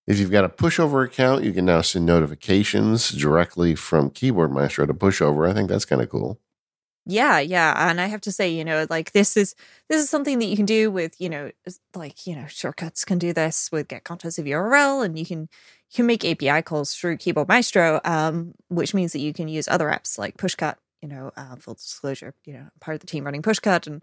[0.07, 4.85] If you've got a pushover account you can now send notifications directly from keyboard maestro
[4.85, 6.39] to pushover i think that's kind of cool
[7.07, 9.55] yeah yeah and i have to say you know like this is
[9.89, 11.51] this is something that you can do with you know
[11.95, 15.49] like you know shortcuts can do this with get contents of url and you can
[15.91, 19.67] you can make API calls through Keyboard Maestro, um, which means that you can use
[19.67, 20.75] other apps like Pushcut.
[21.01, 24.01] You know, uh, full disclosure, you know, part of the team running Pushcut and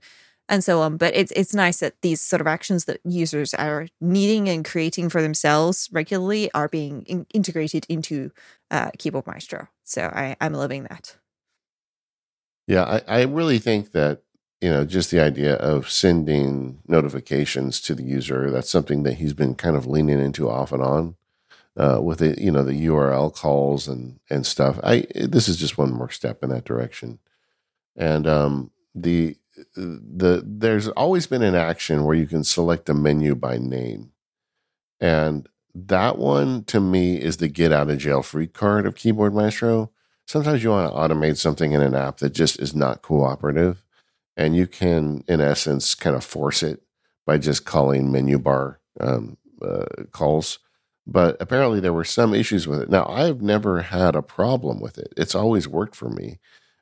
[0.49, 0.97] and so on.
[0.97, 5.09] But it's it's nice that these sort of actions that users are needing and creating
[5.09, 8.31] for themselves regularly are being in- integrated into
[8.71, 9.69] uh, Keyboard Maestro.
[9.83, 11.17] So I, I'm loving that.
[12.67, 14.23] Yeah, I, I really think that
[14.61, 19.35] you know just the idea of sending notifications to the user that's something that he's
[19.35, 21.17] been kind of leaning into off and on
[21.77, 24.79] uh, with the you know the URL calls and and stuff.
[24.83, 27.19] I this is just one more step in that direction,
[27.97, 29.37] and um, the
[29.75, 34.13] the there's always been an action where you can select a menu by name,
[35.01, 39.35] and that one to me is the get out of jail free card of Keyboard
[39.35, 39.91] Maestro.
[40.27, 43.85] Sometimes you want to automate something in an app that just is not cooperative,
[44.37, 46.83] and you can, in essence, kind of force it
[47.27, 50.59] by just calling menu bar um, uh, calls.
[51.07, 52.89] But apparently, there were some issues with it.
[52.89, 55.13] Now, I've never had a problem with it.
[55.17, 56.39] It's always worked for me.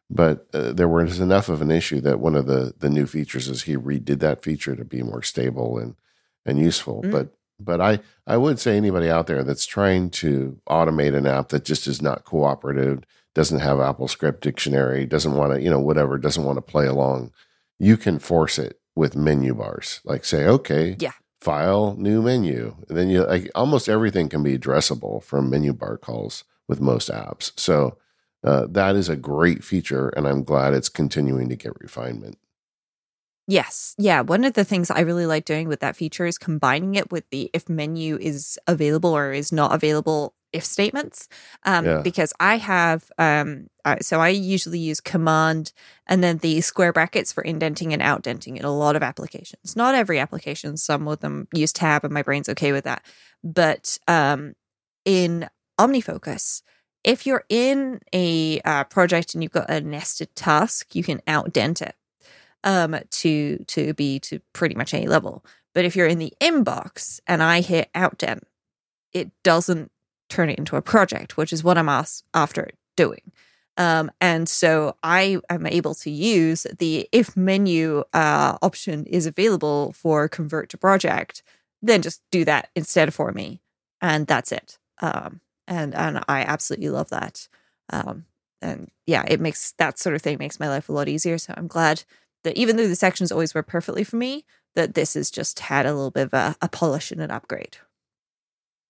[0.09, 3.49] But uh, there was enough of an issue that one of the the new features
[3.49, 5.97] is he redid that feature to be more stable and
[6.45, 7.03] and useful.
[7.03, 7.11] Mm.
[7.11, 7.29] But
[7.59, 11.65] but I I would say anybody out there that's trying to automate an app that
[11.65, 16.45] just is not cooperative, doesn't have AppleScript Dictionary, doesn't want to you know whatever, doesn't
[16.45, 17.33] want to play along,
[17.79, 20.01] you can force it with menu bars.
[20.05, 24.59] Like say, okay, yeah, file new menu, and then you like almost everything can be
[24.59, 27.53] addressable from menu bar calls with most apps.
[27.59, 27.99] So
[28.45, 32.39] uh, that is a great feature, and I'm glad it's continuing to get refinement.
[33.49, 33.95] Yes.
[33.99, 34.21] Yeah.
[34.21, 37.29] One of the things I really like doing with that feature is combining it with
[37.31, 41.29] the if menu is available or is not available if statements.
[41.65, 42.01] Um, yeah.
[42.03, 45.73] Because I have, um, uh, so I usually use command
[46.07, 49.77] and then the square brackets for indenting and outdenting in a lot of applications.
[49.77, 53.05] Not every application, some of them use tab and my brain's okay with that.
[53.43, 54.55] But um,
[55.05, 56.63] in OmniFocus,
[57.05, 61.83] if you're in a uh, project and you've got a nested task, you can outdent
[61.83, 61.97] it
[62.65, 65.45] um, to to be to pretty much any level.
[65.75, 68.43] But if you're in the inbox and I hit outdent,
[69.13, 69.91] it doesn't
[70.33, 73.33] turn it into a project, which is what I'm as- after doing.
[73.77, 79.93] Um, and so I am able to use the if menu uh, option is available
[79.93, 81.43] for convert to project,
[81.81, 83.63] then just do that instead for me,
[84.01, 84.79] and that's it.
[85.01, 87.49] Um, and and I absolutely love that.
[87.91, 88.27] Um,
[88.61, 91.39] and yeah, it makes that sort of thing makes my life a lot easier.
[91.39, 92.05] So I'm glad
[92.45, 95.87] that even though the sections always work perfectly for me, that this has just had
[95.87, 97.79] a little bit of a, a polish and an upgrade.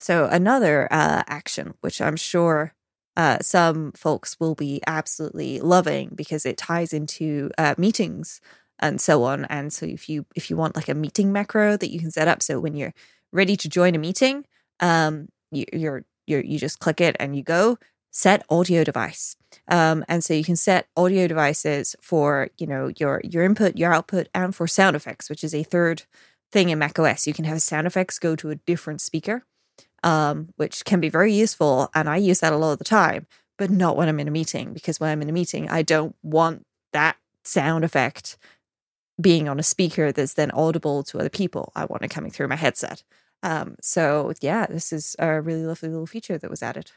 [0.03, 2.73] So another uh, action, which I'm sure
[3.15, 8.41] uh, some folks will be absolutely loving because it ties into uh, meetings
[8.79, 9.45] and so on.
[9.45, 12.27] And so if you if you want like a meeting macro that you can set
[12.27, 12.93] up, so when you're
[13.31, 14.45] ready to join a meeting,
[14.81, 17.77] um, you, you're you you just click it and you go
[18.11, 19.37] set audio device.
[19.69, 23.93] Um, and so you can set audio devices for you know your your input, your
[23.93, 26.03] output, and for sound effects, which is a third
[26.51, 27.25] thing in macOS.
[27.25, 29.45] You can have sound effects go to a different speaker,
[30.03, 33.27] um, which can be very useful, and I use that a lot of the time.
[33.57, 36.15] But not when I'm in a meeting, because when I'm in a meeting, I don't
[36.23, 38.37] want that sound effect
[39.21, 41.71] being on a speaker that's then audible to other people.
[41.75, 43.03] I want it coming through my headset.
[43.43, 46.91] Um, so yeah, this is a really lovely little feature that was added.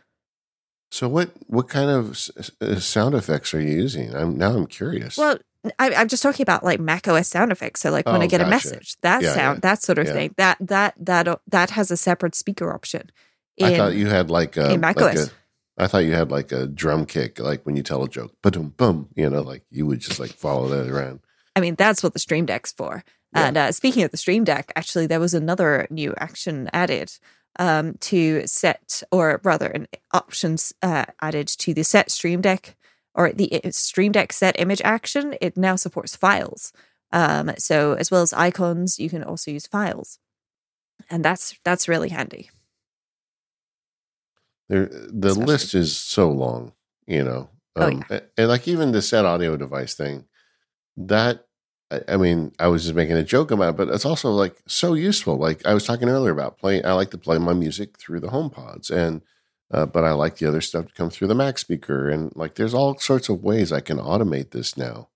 [0.90, 4.14] So what what kind of uh, sound effects are you using?
[4.14, 5.18] I'm now I'm curious.
[5.18, 5.38] Well,
[5.78, 7.80] I, am just talking about like Mac OS sound effects.
[7.80, 8.48] So like when oh, I get gotcha.
[8.48, 9.70] a message, that yeah, sound, yeah.
[9.70, 10.12] that sort of yeah.
[10.12, 10.34] thing.
[10.36, 13.10] That that that that has a separate speaker option.
[13.56, 15.28] In, I thought you had like a, Mac like OS.
[15.28, 15.30] A,
[15.78, 18.74] I thought you had like a drum kick, like when you tell a joke, boom,
[18.76, 19.08] boom.
[19.14, 21.20] You know, like you would just like follow that around.
[21.54, 23.02] I mean, that's what the Stream Deck's for.
[23.34, 27.12] And uh, speaking of the Stream Deck, actually, there was another new action added
[27.58, 32.76] um, to set, or rather, an options uh, added to the set Stream Deck
[33.16, 35.34] or the Stream Deck set image action.
[35.40, 36.72] It now supports files.
[37.12, 40.18] Um, so as well as icons, you can also use files,
[41.08, 42.50] and that's that's really handy.
[44.68, 45.44] There, the Especially.
[45.46, 46.72] list is so long,
[47.06, 47.48] you know.
[47.76, 48.20] Um, oh, yeah.
[48.36, 50.24] and, like even the set audio device thing,
[50.96, 51.46] that
[52.08, 54.94] I mean, I was just making a joke about it, but it's also like so
[54.94, 55.36] useful.
[55.36, 58.28] Like I was talking earlier about playing, I like to play my music through the
[58.28, 59.22] HomePods, and
[59.70, 62.54] uh, but I like the other stuff to come through the Mac speaker, and like
[62.54, 65.08] there's all sorts of ways I can automate this now.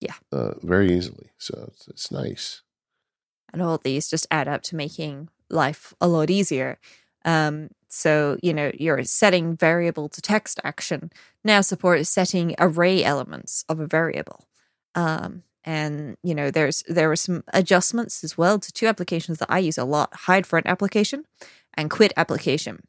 [0.00, 1.30] Yeah, uh, very easily.
[1.38, 2.62] So it's, it's nice.
[3.52, 6.78] And all these just add up to making life a lot easier.
[7.24, 11.12] Um, so you know, your setting variable to text action
[11.44, 14.46] now supports setting array elements of a variable.
[14.94, 19.50] Um, and you know there's there are some adjustments as well to two applications that
[19.50, 21.24] i use a lot hide front application
[21.74, 22.82] and quit application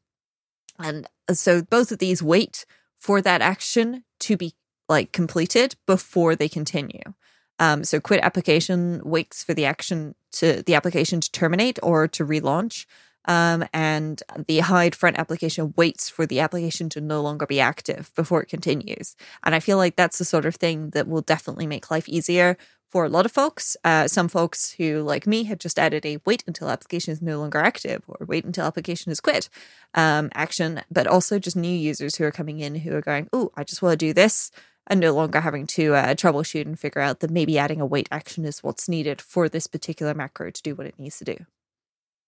[0.80, 2.66] and uh, so both of these wait
[3.00, 4.54] for that action to be
[4.90, 7.14] like completed before they continue
[7.60, 12.26] um, so quit application waits for the action to the application to terminate or to
[12.26, 12.86] relaunch
[13.26, 18.12] um, and the hide front application waits for the application to no longer be active
[18.16, 19.16] before it continues.
[19.44, 22.58] And I feel like that's the sort of thing that will definitely make life easier
[22.94, 23.76] for a lot of folks.
[23.84, 27.40] Uh, some folks who, like me, had just added a wait until application is no
[27.40, 29.50] longer active or wait until application is quit
[29.96, 33.52] um, action, but also just new users who are coming in who are going, oh,
[33.58, 34.52] I just want to do this.
[34.88, 38.08] and no longer having to uh, troubleshoot and figure out that maybe adding a wait
[38.12, 41.38] action is what's needed for this particular macro to do what it needs to do.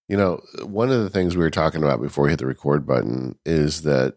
[0.08, 2.86] You know, one of the things we were talking about before we hit the record
[2.86, 4.16] button is that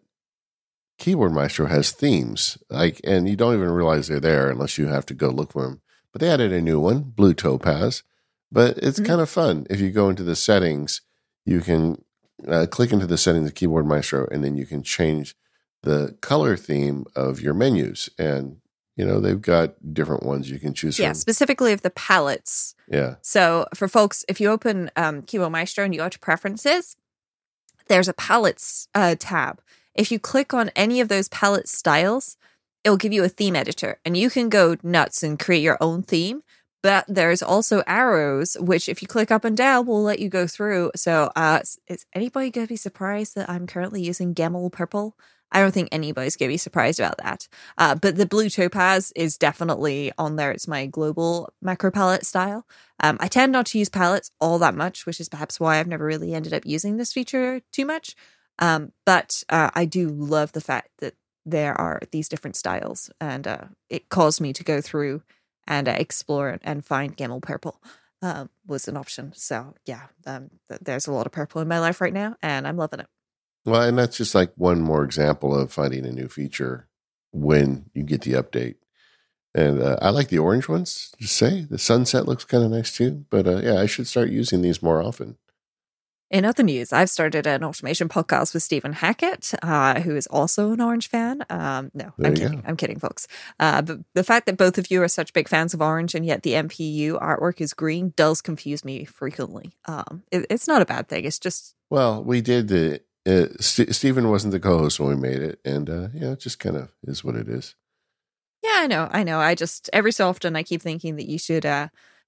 [0.99, 5.07] Keyboard Maestro has themes, like, and you don't even realize they're there unless you have
[5.07, 5.80] to go look for them.
[6.13, 8.03] But they added a new one, Blue Topaz.
[8.51, 9.07] But it's mm-hmm.
[9.07, 11.03] kind of fun if you go into the settings.
[11.45, 12.03] You can
[12.47, 15.35] uh, click into the settings of Keyboard Maestro, and then you can change
[15.83, 18.09] the color theme of your menus.
[18.19, 18.61] And
[18.97, 21.05] you know they've got different ones you can choose from.
[21.05, 21.21] yeah from.
[21.21, 25.95] specifically of the palettes yeah so for folks if you open um, keyboard maestro and
[25.95, 26.97] you go to preferences
[27.87, 29.61] there's a palettes uh, tab
[29.99, 32.37] if you click on any of those palette styles,
[32.85, 36.03] it'll give you a theme editor and you can go nuts and create your own
[36.03, 36.43] theme.
[36.81, 40.47] But there's also arrows, which if you click up and down, will let you go
[40.47, 40.93] through.
[40.95, 45.16] So, uh, is anybody going to be surprised that I'm currently using Gamel Purple?
[45.51, 47.49] I don't think anybody's going to be surprised about that.
[47.79, 50.53] Uh, but the blue topaz is definitely on there.
[50.53, 52.66] It's my global macro palette style.
[53.01, 55.87] Um, I tend not to use palettes all that much, which is perhaps why I've
[55.87, 58.14] never really ended up using this feature too much.
[58.59, 61.14] Um, but uh, I do love the fact that
[61.51, 65.22] there are these different styles, and uh, it caused me to go through
[65.66, 67.80] and uh, explore and find Gamel Purple
[68.22, 69.32] um, was an option.
[69.34, 72.66] So yeah, um, th- there's a lot of purple in my life right now, and
[72.66, 73.07] I'm loving it.
[73.64, 76.88] Well, and that's just like one more example of finding a new feature
[77.32, 78.76] when you get the update.
[79.55, 81.12] And uh, I like the orange ones.
[81.18, 83.24] Just say the sunset looks kind of nice too.
[83.30, 85.36] But uh, yeah, I should start using these more often.
[86.31, 90.72] In other news, I've started an automation podcast with Stephen Hackett, uh, who is also
[90.72, 91.43] an Orange fan.
[91.49, 92.61] Um, no, there I'm kidding.
[92.61, 92.68] Go.
[92.68, 93.26] I'm kidding, folks.
[93.59, 96.26] Uh, but the fact that both of you are such big fans of Orange and
[96.26, 99.72] yet the MPU artwork is green does confuse me frequently.
[99.87, 101.24] Um, it, it's not a bad thing.
[101.24, 101.74] It's just.
[101.89, 103.01] Well, we did the.
[103.26, 105.61] Uh, St- Stephen wasn't the co host when we made it.
[105.64, 107.74] And, uh, yeah, it just kind of is what it is.
[108.62, 109.09] Yeah, I know.
[109.11, 109.39] I know.
[109.39, 111.64] I just, every so often, I keep thinking that you should.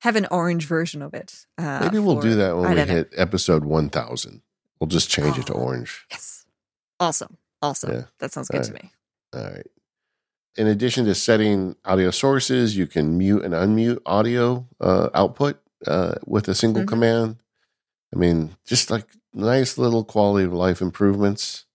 [0.01, 1.46] Have an orange version of it.
[1.59, 3.18] Uh, Maybe we'll for, do that when we hit know.
[3.18, 4.42] episode 1000.
[4.78, 6.07] We'll just change oh, it to oh, orange.
[6.11, 6.46] Yes.
[6.98, 7.36] Awesome.
[7.61, 7.92] Awesome.
[7.92, 8.03] Yeah.
[8.18, 8.92] That sounds good to me.
[9.34, 9.66] All right.
[10.57, 16.14] In addition to setting audio sources, you can mute and unmute audio uh, output uh,
[16.26, 16.88] with a single mm-hmm.
[16.88, 17.36] command.
[18.14, 21.66] I mean, just like nice little quality of life improvements.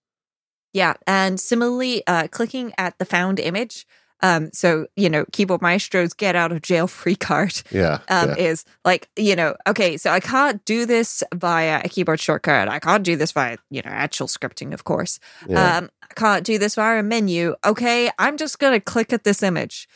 [0.72, 0.94] Yeah.
[1.06, 3.86] And similarly, uh, clicking at the found image
[4.20, 8.36] um, so you know, Keyboard Maestro's get out of jail free card, yeah, um, yeah,
[8.36, 12.68] is like you know, okay, so I can't do this via a keyboard shortcut.
[12.68, 15.20] I can't do this via you know actual scripting, of course.
[15.48, 15.78] Yeah.
[15.78, 17.54] Um, I can't do this via a menu.
[17.64, 19.88] Okay, I'm just gonna click at this image.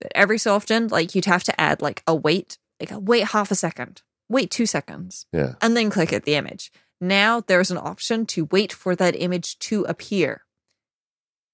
[0.00, 3.28] But every so often, like you'd have to add like a wait, like a wait
[3.28, 6.72] half a second, wait two seconds, yeah, and then click at the image.
[7.00, 10.42] Now there's an option to wait for that image to appear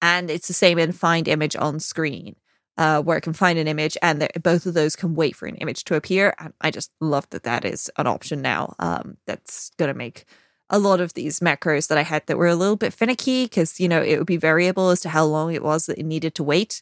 [0.05, 2.35] and it's the same in find image on screen
[2.77, 5.55] uh, where it can find an image and both of those can wait for an
[5.55, 9.71] image to appear and i just love that that is an option now um, that's
[9.77, 10.25] going to make
[10.69, 13.79] a lot of these macros that i had that were a little bit finicky because
[13.79, 16.35] you know it would be variable as to how long it was that it needed
[16.35, 16.81] to wait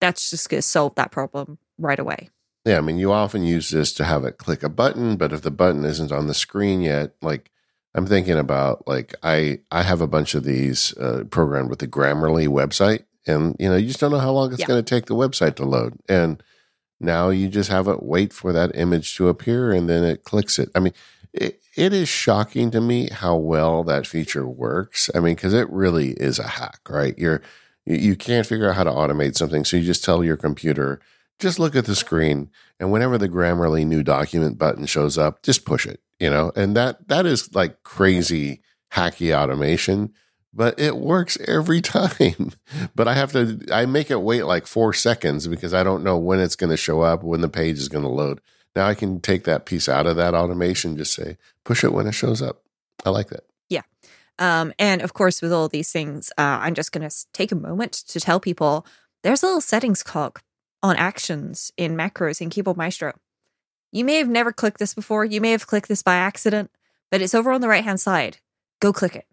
[0.00, 2.30] that's just going to solve that problem right away.
[2.64, 5.42] Yeah i mean you often use this to have it click a button but if
[5.42, 7.50] the button isn't on the screen yet like
[7.94, 11.88] I'm thinking about like I I have a bunch of these uh, programmed with the
[11.88, 14.66] Grammarly website, and you know you just don't know how long it's yeah.
[14.66, 16.42] going to take the website to load, and
[17.00, 20.58] now you just have it wait for that image to appear, and then it clicks
[20.58, 20.70] it.
[20.74, 20.92] I mean,
[21.32, 25.10] it, it is shocking to me how well that feature works.
[25.14, 27.18] I mean, because it really is a hack, right?
[27.18, 27.42] You're
[27.86, 31.00] you can't figure out how to automate something, so you just tell your computer
[31.38, 35.64] just look at the screen, and whenever the Grammarly new document button shows up, just
[35.64, 38.62] push it you know, and that that is like crazy
[38.92, 40.12] hacky automation,
[40.52, 42.52] but it works every time.
[42.94, 46.18] but I have to I make it wait like 4 seconds because I don't know
[46.18, 48.40] when it's going to show up, when the page is going to load.
[48.74, 52.06] Now I can take that piece out of that automation, just say push it when
[52.06, 52.62] it shows up.
[53.04, 53.44] I like that.
[53.68, 53.82] Yeah.
[54.38, 57.56] Um, and of course, with all these things, uh, I'm just going to take a
[57.56, 58.86] moment to tell people
[59.22, 60.40] there's a little settings cog
[60.82, 63.14] on actions in macros in Keyboard Maestro.
[63.92, 65.24] You may have never clicked this before.
[65.24, 66.70] You may have clicked this by accident,
[67.10, 68.38] but it's over on the right hand side.
[68.80, 69.26] Go click it.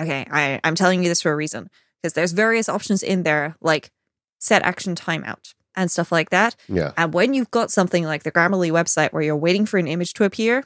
[0.00, 1.70] Okay, I, I'm telling you this for a reason
[2.02, 3.90] because there's various options in there like
[4.38, 6.56] set action timeout and stuff like that.
[6.68, 6.92] Yeah.
[6.96, 10.12] And when you've got something like the Grammarly website where you're waiting for an image
[10.14, 10.64] to appear,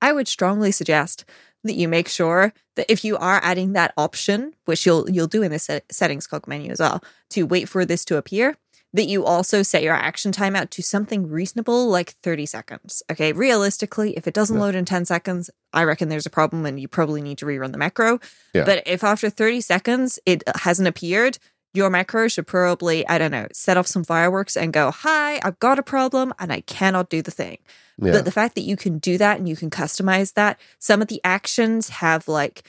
[0.00, 1.24] I would strongly suggest
[1.64, 5.42] that you make sure that if you are adding that option, which you'll you'll do
[5.42, 8.56] in the settings cog menu as well, to wait for this to appear,
[8.92, 13.02] that you also set your action timeout to something reasonable like 30 seconds.
[13.10, 14.62] Okay, realistically, if it doesn't yeah.
[14.62, 17.72] load in 10 seconds, I reckon there's a problem and you probably need to rerun
[17.72, 18.18] the macro.
[18.54, 18.64] Yeah.
[18.64, 21.38] But if after 30 seconds it uh, hasn't appeared,
[21.74, 25.58] your macro should probably, I don't know, set off some fireworks and go, Hi, I've
[25.58, 27.58] got a problem and I cannot do the thing.
[27.98, 28.12] Yeah.
[28.12, 31.08] But the fact that you can do that and you can customize that, some of
[31.08, 32.62] the actions have like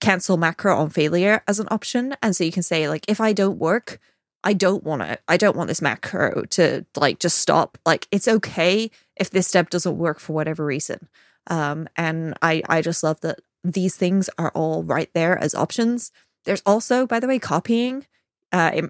[0.00, 2.16] cancel macro on failure as an option.
[2.20, 4.00] And so you can say, like, if I don't work,
[4.44, 7.78] I don't want to, I don't want this macro to like just stop.
[7.86, 11.08] Like, it's okay if this step doesn't work for whatever reason.
[11.48, 16.10] Um, and I, I just love that these things are all right there as options.
[16.44, 18.06] There's also, by the way, copying
[18.52, 18.88] uh,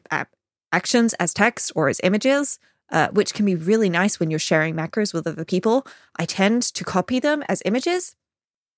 [0.72, 2.58] actions as text or as images,
[2.90, 5.86] uh, which can be really nice when you're sharing macros with other people.
[6.16, 8.16] I tend to copy them as images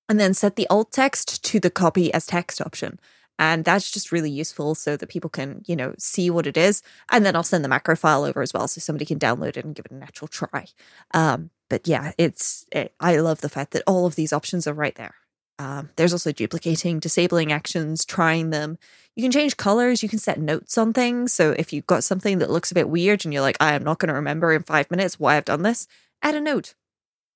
[0.09, 2.99] and then set the alt text to the copy as text option.
[3.39, 6.83] And that's just really useful so that people can, you know, see what it is.
[7.11, 9.65] And then I'll send the macro file over as well so somebody can download it
[9.65, 10.67] and give it a natural try.
[11.13, 14.75] Um, but yeah, it's, it, I love the fact that all of these options are
[14.75, 15.15] right there.
[15.59, 18.79] Um, there's also duplicating, disabling actions, trying them.
[19.15, 20.03] You can change colors.
[20.03, 21.33] You can set notes on things.
[21.33, 23.85] So if you've got something that looks a bit weird and you're like, I am
[23.85, 25.87] not going to remember in five minutes why I've done this,
[26.23, 26.75] add a note.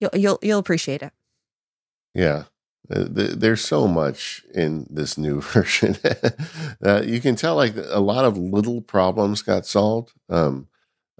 [0.01, 1.12] You'll you'll you'll appreciate it.
[2.14, 2.44] Yeah,
[2.89, 5.97] there's so much in this new version.
[6.85, 10.12] uh, you can tell like a lot of little problems got solved.
[10.29, 10.68] Um,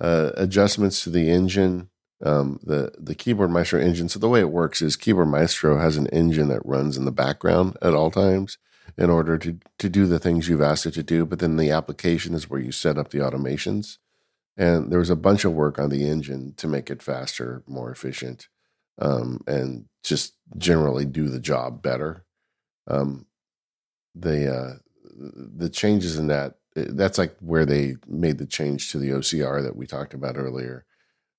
[0.01, 1.91] uh, adjustments to the engine,
[2.25, 4.09] um, the the Keyboard Maestro engine.
[4.09, 7.13] So the way it works is Keyboard Maestro has an engine that runs in the
[7.13, 8.59] background at all times
[8.97, 11.27] in order to to do the things you've asked it to do.
[11.27, 13.99] But then the application is where you set up the automations.
[14.57, 17.93] And there was a bunch of work on the engine to make it faster, more
[17.93, 18.49] efficient
[18.99, 22.25] um, and just generally do the job better.
[22.87, 23.27] Um,
[24.15, 24.75] the uh,
[25.15, 29.63] the changes in that eh, that's like where they made the change to the OCR
[29.63, 30.85] that we talked about earlier.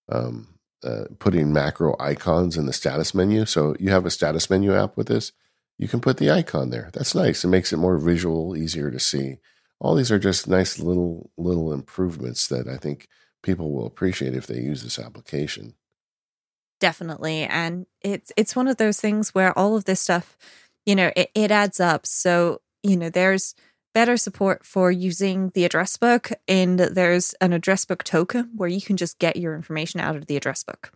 [0.10, 3.45] Um, uh, putting macro icons in the status menu.
[3.45, 5.34] So you have a status menu app with this.
[5.78, 6.89] You can put the icon there.
[6.93, 7.43] That's nice.
[7.43, 9.38] It makes it more visual, easier to see.
[9.80, 13.07] All these are just nice little little improvements that I think
[13.43, 15.76] people will appreciate if they use this application.
[16.80, 17.44] Definitely.
[17.44, 20.38] And it's it's one of those things where all of this stuff,
[20.86, 22.06] you know, it, it adds up.
[22.06, 23.54] So, you know, there's
[23.94, 28.82] better support for using the address book and there's an address book token where you
[28.82, 30.92] can just get your information out of the address book.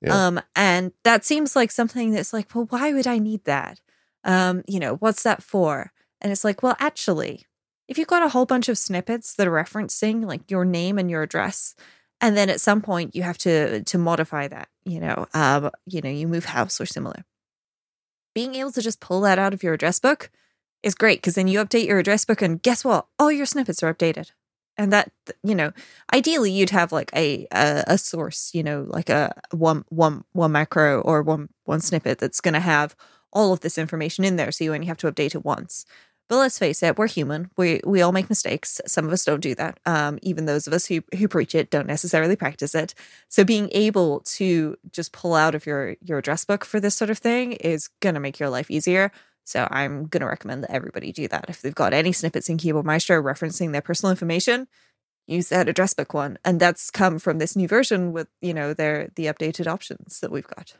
[0.00, 0.26] Yeah.
[0.26, 3.80] Um, and that seems like something that's like, well, why would I need that?
[4.24, 5.92] Um, you know, what's that for?
[6.20, 7.46] And it's like, well, actually,
[7.88, 11.10] if you've got a whole bunch of snippets that are referencing like your name and
[11.10, 11.74] your address,
[12.20, 16.00] and then at some point you have to to modify that you know um, you
[16.00, 17.24] know you move house or similar.
[18.34, 20.30] Being able to just pull that out of your address book
[20.82, 23.06] is great because then you update your address book and guess what?
[23.18, 24.32] All your snippets are updated.
[24.78, 25.10] And that
[25.42, 25.72] you know
[26.12, 30.52] ideally you'd have like a a, a source you know like a one one one
[30.52, 32.94] macro or one one snippet that's going to have
[33.32, 35.86] all of this information in there so you only have to update it once
[36.28, 37.50] but let's face it, we're human.
[37.56, 38.80] We we all make mistakes.
[38.86, 39.78] Some of us don't do that.
[39.86, 42.94] Um, even those of us who who preach it don't necessarily practice it.
[43.28, 47.10] So being able to just pull out of your your address book for this sort
[47.10, 49.12] of thing is gonna make your life easier.
[49.44, 51.46] So I'm gonna recommend that everybody do that.
[51.48, 54.66] If they've got any snippets in Keyboard Maestro referencing their personal information,
[55.28, 56.38] use that address book one.
[56.44, 60.32] And that's come from this new version with, you know, their the updated options that
[60.32, 60.74] we've got.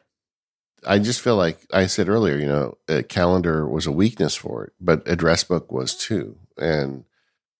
[0.84, 4.64] I just feel like I said earlier, you know, a calendar was a weakness for
[4.64, 6.36] it, but address book was too.
[6.56, 7.04] And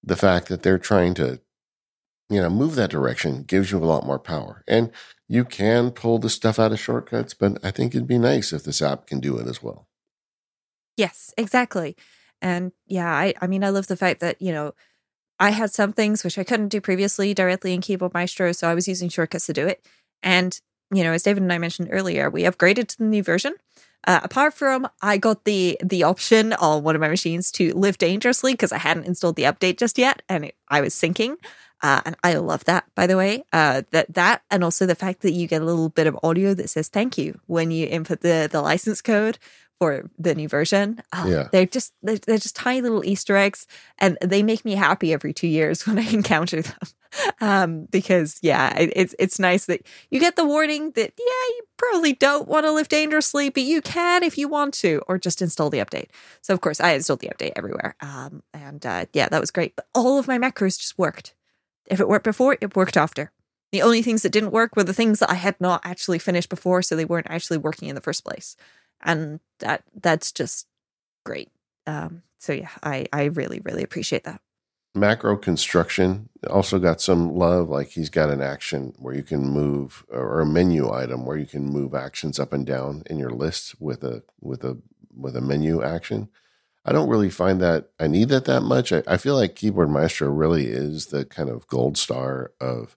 [0.03, 1.41] the fact that they're trying to,
[2.29, 4.65] you know, move that direction gives you a lot more power.
[4.69, 4.91] And
[5.29, 8.65] you can pull the stuff out of shortcuts, but I think it'd be nice if
[8.65, 9.89] this app can do it as well.
[10.97, 11.97] Yes, exactly.
[12.41, 14.75] And yeah, I, I mean, I love the fact that, you know,
[15.39, 18.75] I had some things which I couldn't do previously directly in Keyboard Maestro, so I
[18.75, 19.87] was using shortcuts to do it.
[20.23, 20.59] And
[20.93, 23.55] you know, as David and I mentioned earlier, we upgraded to the new version.
[24.07, 27.99] Uh, apart from, I got the the option on one of my machines to live
[27.99, 31.37] dangerously because I hadn't installed the update just yet, and it, I was syncing.
[31.83, 33.45] Uh, and I love that, by the way.
[33.53, 36.55] Uh, that that and also the fact that you get a little bit of audio
[36.55, 39.39] that says "thank you" when you input the the license code
[39.79, 41.03] for the new version.
[41.13, 41.49] Oh, yeah.
[41.53, 43.67] They're just they're, they're, just tiny little Easter eggs,
[43.99, 46.77] and they make me happy every two years when I encounter them.
[47.41, 51.63] Um, because yeah, it, it's it's nice that you get the warning that yeah, you
[51.77, 55.41] probably don't want to live dangerously, but you can if you want to, or just
[55.41, 56.09] install the update.
[56.43, 59.77] So of course, I installed the update everywhere, um, and uh, yeah, that was great.
[59.77, 61.35] But all of my macros just worked.
[61.87, 63.31] If it worked before, it worked after.
[63.73, 66.49] The only things that didn't work were the things that I had not actually finished
[66.49, 68.57] before, so they weren't actually working in the first place
[69.03, 70.67] and that that's just
[71.25, 71.51] great.
[71.87, 74.41] Um, so yeah, I I really really appreciate that.
[74.95, 77.69] Macro construction also got some love.
[77.69, 81.47] Like he's got an action where you can move, or a menu item where you
[81.47, 84.79] can move actions up and down in your list with a with a
[85.15, 86.29] with a menu action.
[86.85, 88.93] I don't really find that I need that that much.
[88.93, 92.97] I, I feel like Keyboard Maestro really is the kind of gold star of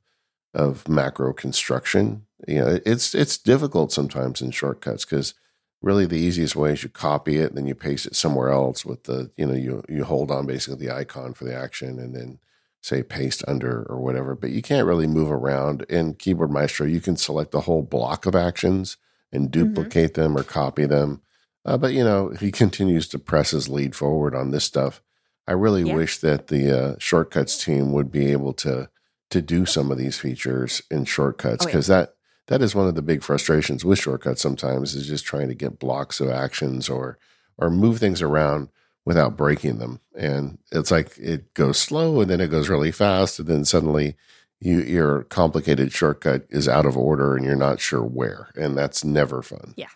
[0.54, 2.26] of macro construction.
[2.48, 5.34] You know, it's it's difficult sometimes in shortcuts because
[5.82, 8.86] really the easiest way is you copy it and then you paste it somewhere else
[8.86, 12.16] with the you know you you hold on basically the icon for the action and
[12.16, 12.40] then
[12.82, 14.36] say paste under or whatever.
[14.36, 16.86] But you can't really move around in Keyboard Maestro.
[16.86, 18.98] You can select the whole block of actions
[19.32, 19.74] and mm-hmm.
[19.74, 20.22] duplicate mm-hmm.
[20.22, 21.22] them or copy them.
[21.66, 25.02] Uh, but you know he continues to press his lead forward on this stuff.
[25.48, 25.96] I really yeah.
[25.96, 28.90] wish that the uh, shortcuts team would be able to
[29.32, 32.00] to do some of these features in shortcuts because oh, yeah.
[32.02, 32.16] that
[32.50, 35.80] that is one of the big frustrations with shortcuts sometimes is just trying to get
[35.80, 37.18] blocks of actions or
[37.58, 38.70] or move things around
[39.06, 40.00] without breaking them.
[40.16, 44.16] And it's like it goes slow and then it goes really fast and then suddenly
[44.60, 48.50] you, your complicated shortcut is out of order and you're not sure where.
[48.56, 49.74] And that's never fun.
[49.78, 49.88] Yeah.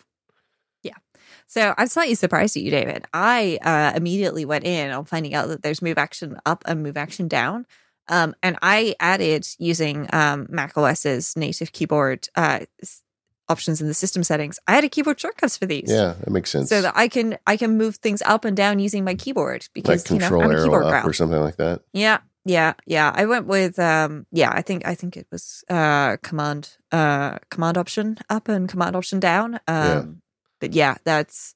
[0.82, 0.96] Yeah.
[1.46, 3.04] So i'm slightly surprised at you david.
[3.12, 6.96] I uh, immediately went in on finding out that there's move action up and move
[6.96, 7.66] action down
[8.08, 12.60] um, and I added using um, Mac OS's native keyboard uh,
[13.48, 14.58] options in the system settings.
[14.66, 15.90] I added keyboard shortcuts for these.
[15.90, 16.68] Yeah, that makes sense.
[16.68, 20.02] So that I can I can move things up and down using my keyboard because
[20.10, 21.82] like control you know, I'm a keyboard up or something like that.
[21.92, 23.12] Yeah, yeah, yeah.
[23.14, 24.50] I went with um, yeah.
[24.52, 29.20] I think I think it was uh, command uh, command option up and command option
[29.20, 29.54] down.
[29.54, 30.04] Um, yeah.
[30.60, 31.54] But yeah, that's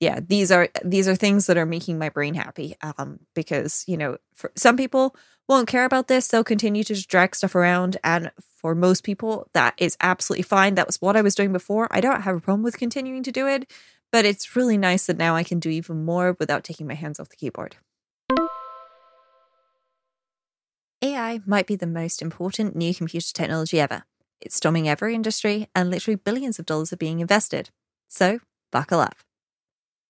[0.00, 0.20] yeah.
[0.26, 2.74] These are these are things that are making my brain happy.
[2.82, 4.16] Um, because you know,
[4.56, 5.14] some people
[5.46, 6.28] won't care about this.
[6.28, 7.98] They'll continue to drag stuff around.
[8.02, 10.74] And for most people, that is absolutely fine.
[10.76, 11.88] That was what I was doing before.
[11.90, 13.70] I don't have a problem with continuing to do it,
[14.10, 17.20] but it's really nice that now I can do even more without taking my hands
[17.20, 17.76] off the keyboard.
[21.02, 24.04] AI might be the most important new computer technology ever.
[24.40, 27.70] It's storming every industry, and literally billions of dollars are being invested.
[28.08, 28.40] So,
[28.70, 29.16] buckle up.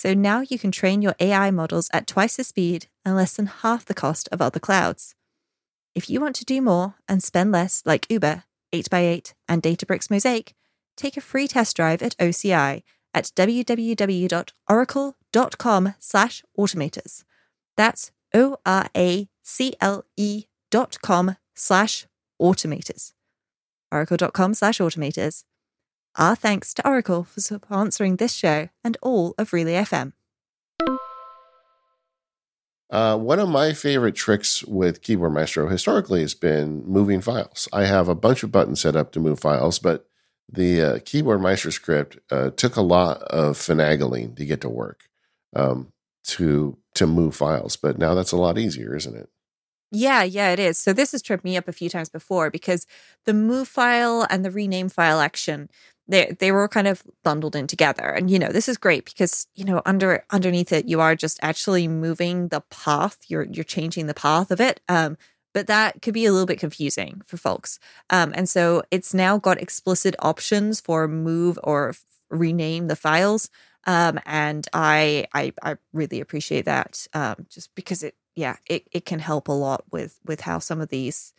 [0.00, 3.44] So now you can train your AI models at twice the speed and less than
[3.44, 5.14] half the cost of other clouds.
[5.94, 10.54] If you want to do more and spend less like Uber, 8x8, and Databricks Mosaic,
[10.96, 12.82] take a free test drive at OCI
[13.12, 17.24] at www.oracle.com slash automators.
[17.76, 22.06] That's O-R-A-C-L-E dot com slash
[22.40, 23.12] automators.
[23.92, 25.44] Oracle.com slash automators.
[26.16, 30.12] Our thanks to Oracle for sponsoring this show and all of Relay FM.
[32.90, 37.68] Uh, one of my favorite tricks with Keyboard Maestro historically has been moving files.
[37.72, 40.08] I have a bunch of buttons set up to move files, but
[40.52, 45.04] the uh, Keyboard Maestro script uh, took a lot of finagling to get to work
[45.54, 45.92] um,
[46.24, 47.76] to to move files.
[47.76, 49.28] But now that's a lot easier, isn't it?
[49.92, 50.78] Yeah, yeah, it is.
[50.78, 52.86] So this has tripped me up a few times before because
[53.24, 55.68] the move file and the rename file action
[56.10, 58.04] they they were kind of bundled in together.
[58.04, 61.38] And you know this is great because you know under underneath it you are just
[61.42, 63.18] actually moving the path.
[63.28, 64.80] You're you're changing the path of it.
[64.88, 65.16] Um
[65.52, 67.78] but that could be a little bit confusing for folks.
[68.10, 73.48] Um and so it's now got explicit options for move or f- rename the files.
[73.86, 79.04] Um and i i i really appreciate that um just because it yeah it it
[79.06, 81.32] can help a lot with with how some of these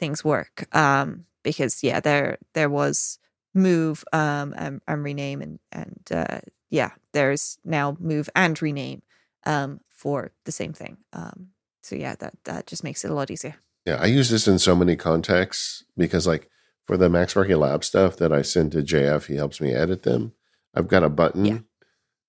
[0.00, 0.66] things work.
[0.74, 3.18] Um because yeah there there was
[3.56, 6.40] move um, and, and rename and and uh,
[6.70, 9.02] yeah, there's now move and rename
[9.44, 10.98] um, for the same thing.
[11.12, 11.48] Um,
[11.82, 13.56] so yeah, that that just makes it a lot easier.
[13.86, 16.50] Yeah, I use this in so many contexts because like
[16.86, 20.02] for the Max MacSparky Lab stuff that I send to JF, he helps me edit
[20.02, 20.32] them.
[20.74, 21.58] I've got a button yeah.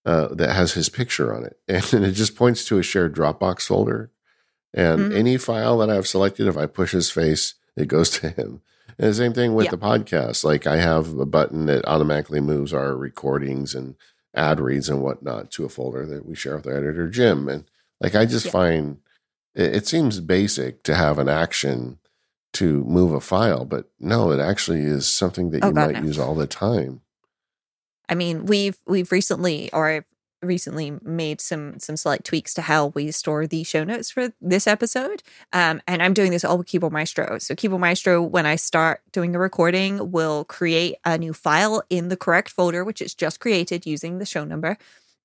[0.05, 1.59] uh, that has his picture on it,
[1.93, 4.11] and it just points to a shared Dropbox folder.
[4.73, 5.17] And mm-hmm.
[5.17, 8.61] any file that I've selected, if I push his face, it goes to him.
[8.97, 9.71] And the same thing with yeah.
[9.71, 10.43] the podcast.
[10.43, 13.95] Like I have a button that automatically moves our recordings and
[14.33, 17.47] ad reads and whatnot to a folder that we share with our editor Jim.
[17.47, 17.65] And
[17.99, 18.51] like I just yeah.
[18.51, 18.97] find
[19.55, 21.99] it, it seems basic to have an action
[22.53, 26.01] to move a file, but no, it actually is something that oh, you God, might
[26.01, 26.07] no.
[26.07, 27.01] use all the time.
[28.09, 30.05] I mean, we've we've recently, or
[30.41, 34.67] recently made some some slight tweaks to how we store the show notes for this
[34.67, 35.23] episode.
[35.53, 37.38] Um, and I'm doing this all with Keyboard Maestro.
[37.39, 42.09] So Keyboard Maestro, when I start doing a recording, will create a new file in
[42.09, 44.77] the correct folder, which it's just created using the show number.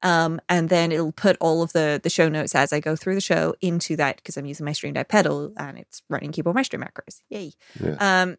[0.02, 3.14] Um, and then it'll put all of the the show notes as I go through
[3.14, 6.56] the show into that because I'm using my Stream Deck pedal and it's running Keyboard
[6.56, 7.20] Maestro macros.
[7.28, 7.52] Yay!
[7.80, 7.96] Yeah.
[8.00, 8.36] Um,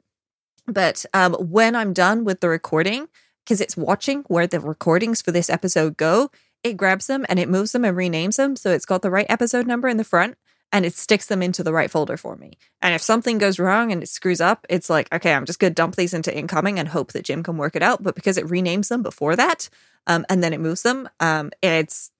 [0.67, 3.07] but um, when I'm done with the recording,
[3.43, 6.31] because it's watching where the recordings for this episode go,
[6.63, 9.25] it grabs them and it moves them and renames them so it's got the right
[9.29, 10.35] episode number in the front
[10.73, 12.57] and it sticks them into the right folder for me.
[12.81, 15.69] And if something goes wrong and it screws up, it's like, okay, I'm just going
[15.69, 18.01] to dump these into incoming and hope that Jim can work it out.
[18.01, 19.69] But because it renames them before that,
[20.07, 22.11] um, and then it moves them, um, it's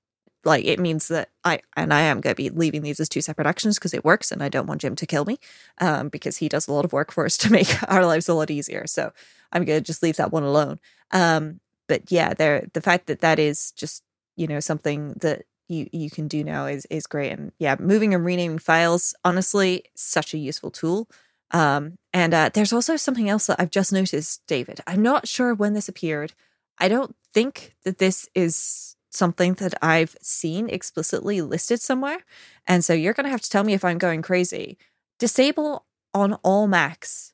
[0.46, 3.22] like it means that I and I am going to be leaving these as two
[3.22, 5.40] separate actions because it works, and I don't want Jim to kill me,
[5.80, 8.36] um, because he does a lot of work for us to make our lives a
[8.36, 8.86] lot easier.
[8.86, 9.12] So
[9.52, 10.80] I'm going to just leave that one alone.
[11.12, 14.04] Um, but yeah, there the fact that that is just
[14.36, 17.32] you know something that you you can do now is is great.
[17.32, 21.08] And yeah moving and renaming files honestly such a useful tool.
[21.52, 24.82] Um and uh, there's also something else that i've just noticed david.
[24.88, 26.34] I'm not sure when this appeared.
[26.80, 32.20] I don't think that this is something that i've seen explicitly listed somewhere.
[32.68, 34.78] And so you're going to have to tell me if i'm going crazy.
[35.20, 37.34] Disable on all macs.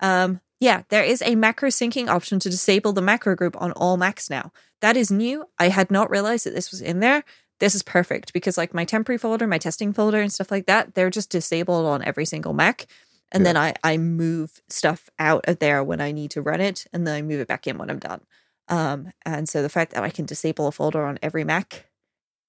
[0.00, 3.96] Um yeah there is a macro syncing option to disable the macro group on all
[3.96, 7.24] macs now that is new i had not realized that this was in there
[7.60, 10.94] this is perfect because like my temporary folder, my testing folder and stuff like that,
[10.94, 12.86] they're just disabled on every single Mac.
[13.32, 13.52] And yeah.
[13.52, 17.06] then I, I move stuff out of there when I need to run it and
[17.06, 18.20] then I move it back in when I'm done.
[18.68, 21.86] Um, and so the fact that I can disable a folder on every Mac,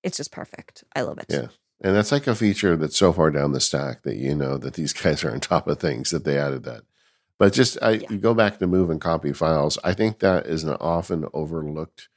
[0.03, 0.84] it's just perfect.
[0.95, 1.28] I love it.
[1.30, 1.47] Yeah.
[1.82, 4.74] And that's like a feature that's so far down the stack that you know that
[4.74, 6.84] these guys are on top of things that they added that.
[7.38, 8.08] But just I yeah.
[8.10, 9.78] you go back to move and copy files.
[9.84, 12.10] I think that is an often overlooked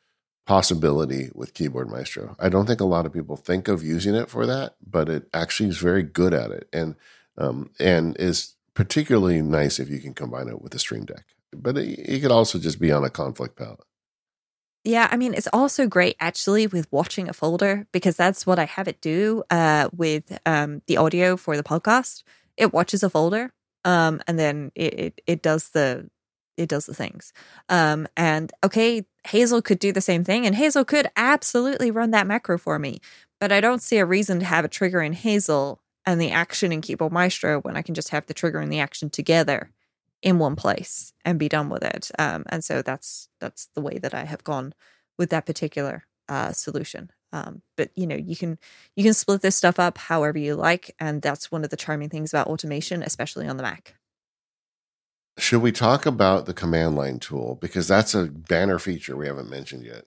[0.47, 2.37] possibility with Keyboard Maestro.
[2.39, 5.29] I don't think a lot of people think of using it for that, but it
[5.35, 6.95] actually is very good at it, and
[7.37, 11.25] um, and is particularly nice if you can combine it with the Stream Deck.
[11.53, 13.81] But it, it could also just be on a conflict palette.
[14.85, 18.65] Yeah, I mean, it's also great actually with watching a folder because that's what I
[18.65, 22.23] have it do uh, with um, the audio for the podcast.
[22.57, 23.53] It watches a folder
[23.85, 26.09] um, and then it, it, it does the
[26.57, 27.33] it does the things.
[27.69, 32.27] Um, and okay, Hazel could do the same thing, and Hazel could absolutely run that
[32.27, 33.01] macro for me.
[33.41, 36.73] But I don't see a reason to have a trigger in Hazel and the action
[36.73, 39.71] in Keyboard Maestro when I can just have the trigger and the action together
[40.23, 42.11] in one place and be done with it.
[42.19, 44.75] Um, and so that's that's the way that I have gone
[45.17, 47.11] with that particular uh, solution.
[47.33, 48.59] Um, but you know, you can
[48.97, 52.09] you can split this stuff up however you like, and that's one of the charming
[52.09, 53.95] things about automation, especially on the Mac.
[55.39, 57.59] Should we talk about the command line tool?
[57.61, 60.05] Because that's a banner feature we haven't mentioned yet.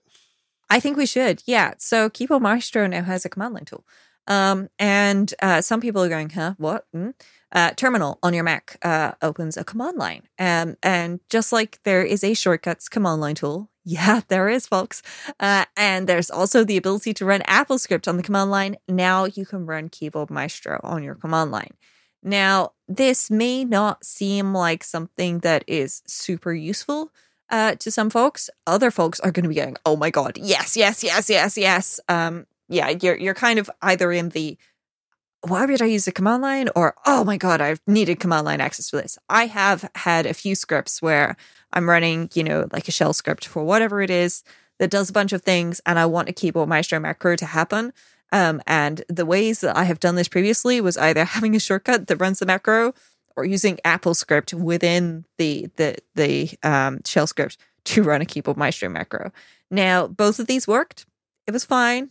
[0.68, 1.42] I think we should.
[1.46, 1.74] Yeah.
[1.78, 3.84] So Keyboard Maestro now has a command line tool.
[4.26, 6.86] Um, and uh, some people are going, huh, what?
[6.94, 7.14] Mm?
[7.52, 10.22] Uh, terminal on your Mac uh, opens a command line.
[10.38, 15.02] Um, and just like there is a shortcuts command line tool, yeah, there is, folks.
[15.38, 18.76] Uh, and there's also the ability to run AppleScript on the command line.
[18.88, 21.74] Now you can run Keyboard Maestro on your command line.
[22.22, 27.10] Now, this may not seem like something that is super useful
[27.50, 28.48] uh, to some folks.
[28.66, 32.00] Other folks are going to be going, "Oh my god, yes, yes, yes, yes, yes."
[32.08, 34.56] Um, yeah, you're you're kind of either in the
[35.46, 38.60] why would I use the command line or oh my god, I've needed command line
[38.60, 39.18] access for this.
[39.28, 41.36] I have had a few scripts where
[41.72, 44.44] I'm running, you know, like a shell script for whatever it is
[44.78, 47.92] that does a bunch of things, and I want a keyboard maestro macro to happen.
[48.30, 52.06] Um, and the ways that I have done this previously was either having a shortcut
[52.06, 52.94] that runs the macro
[53.36, 58.88] or using AppleScript within the the the um, shell script to run a keyboard maestro
[58.88, 59.32] macro.
[59.70, 61.06] Now, both of these worked.
[61.46, 62.10] It was fine.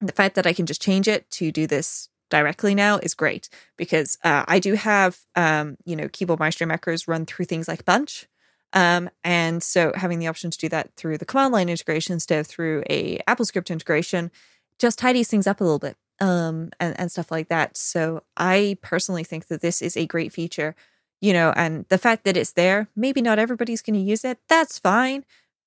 [0.00, 3.48] The fact that I can just change it to do this directly now is great
[3.76, 7.84] because uh, I do have um, you know keyboard maestro macros run through things like
[7.84, 8.26] bunch.
[8.72, 12.40] Um, and so having the option to do that through the command line integration instead
[12.40, 14.32] of through a AppleScript integration
[14.80, 17.76] just tidies things up a little bit um, and, and stuff like that.
[17.76, 20.74] So I personally think that this is a great feature,
[21.20, 24.38] you know, and the fact that it's there, maybe not everybody's going to use it.
[24.48, 25.24] That's fine.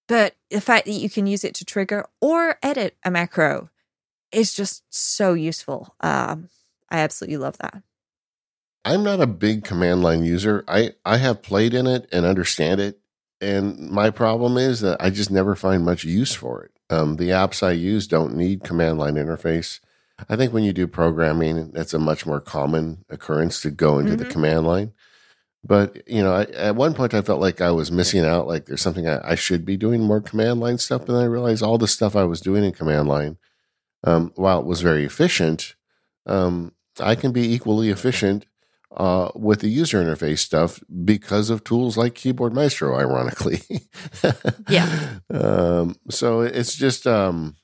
[0.07, 3.69] But the fact that you can use it to trigger or edit a macro
[4.37, 5.95] is just so useful.
[5.99, 6.49] Um,
[6.89, 7.81] I absolutely love that.
[8.85, 10.63] I'm not a big command line user.
[10.67, 12.99] I, I have played in it and understand it.
[13.41, 16.71] And my problem is that I just never find much use for it.
[16.89, 19.79] Um, the apps I use don't need command line interface.
[20.29, 24.13] I think when you do programming, that's a much more common occurrence to go into
[24.13, 24.23] mm-hmm.
[24.23, 24.93] the command line.
[25.63, 28.47] But you know, I, at one point I felt like I was missing out.
[28.47, 31.05] Like there's something I, I, should be doing more command line stuff.
[31.05, 33.37] But then I realized all the stuff I was doing in command line,
[34.03, 35.75] um, while it was very efficient,
[36.25, 38.45] um, I can be equally efficient
[38.95, 43.61] uh, with the user interface stuff because of tools like Keyboard Maestro, ironically.
[44.69, 45.19] yeah.
[45.29, 47.57] Um, so it's just, um,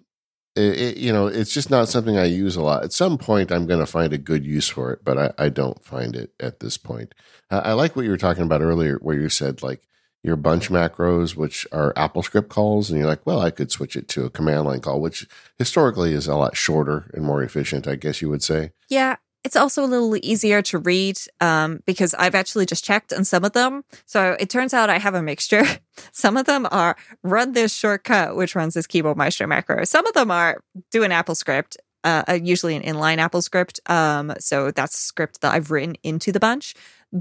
[0.56, 2.84] it, it, you know, it's just not something I use a lot.
[2.84, 5.50] At some point, I'm going to find a good use for it, but I, I
[5.50, 7.16] don't find it at this point.
[7.50, 9.88] Uh, I like what you were talking about earlier, where you said like
[10.24, 14.08] your bunch macros, which are AppleScript calls, and you're like, well, I could switch it
[14.10, 17.96] to a command line call, which historically is a lot shorter and more efficient, I
[17.96, 18.72] guess you would say.
[18.90, 23.26] Yeah, it's also a little easier to read um, because I've actually just checked on
[23.26, 23.84] some of them.
[24.06, 25.66] So it turns out I have a mixture.
[26.14, 29.84] some of them are run this shortcut, which runs this keyboard maestro macro.
[29.84, 33.90] Some of them are do an AppleScript, uh, uh, usually an inline AppleScript.
[33.92, 36.74] Um, so that's a script that I've written into the bunch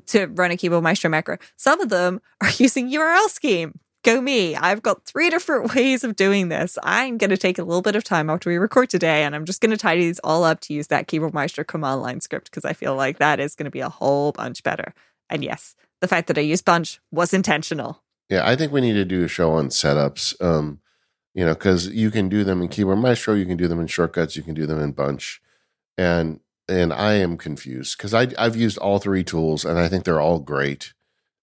[0.07, 1.39] to run a keyboard maestro macro.
[1.57, 4.57] Some of them are using URL scheme go me.
[4.57, 6.79] I've got three different ways of doing this.
[6.83, 9.45] I'm going to take a little bit of time after we record today and I'm
[9.45, 12.51] just going to tidy these all up to use that Keyboard Maestro command line script
[12.51, 14.95] because I feel like that is going to be a whole bunch better.
[15.31, 18.03] And yes, the fact that I used bunch was intentional.
[18.29, 20.41] Yeah, I think we need to do a show on setups.
[20.43, 20.81] Um,
[21.35, 23.87] you know, because you can do them in Keyboard Maestro, you can do them in
[23.87, 25.41] shortcuts, you can do them in bunch.
[25.97, 26.41] And
[26.73, 30.21] and I am confused because I I've used all three tools and I think they're
[30.21, 30.93] all great.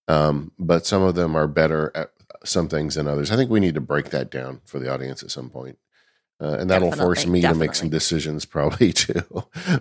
[0.07, 2.11] Um, but some of them are better at
[2.43, 3.31] some things than others.
[3.31, 5.77] I think we need to break that down for the audience at some point.
[6.41, 7.65] Uh, and that'll definitely, force me definitely.
[7.65, 9.23] to make some decisions probably too.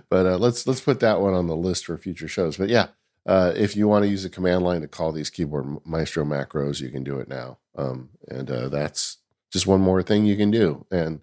[0.08, 2.56] but uh, let's let's put that one on the list for future shows.
[2.56, 2.88] But yeah,
[3.26, 6.80] uh, if you want to use a command line to call these keyboard maestro macros,
[6.80, 7.58] you can do it now.
[7.76, 9.18] Um, and uh, that's
[9.52, 10.84] just one more thing you can do.
[10.90, 11.20] And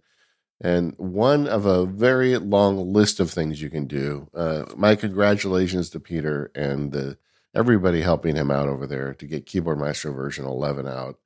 [0.66, 4.28] and one of a very long list of things you can do.
[4.34, 7.20] Uh, my congratulations to Peter and the
[7.54, 11.20] everybody helping him out over there to get Keyboard Maestro version 11 out.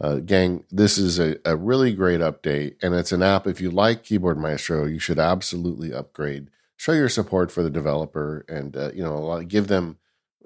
[0.00, 3.46] Uh, gang, this is a, a really great update, and it's an app.
[3.46, 6.48] If you like Keyboard Maestro, you should absolutely upgrade.
[6.78, 9.98] Show your support for the developer, and uh, you know, give them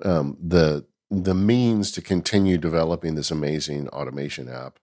[0.05, 4.81] um, the the means to continue developing this amazing automation app.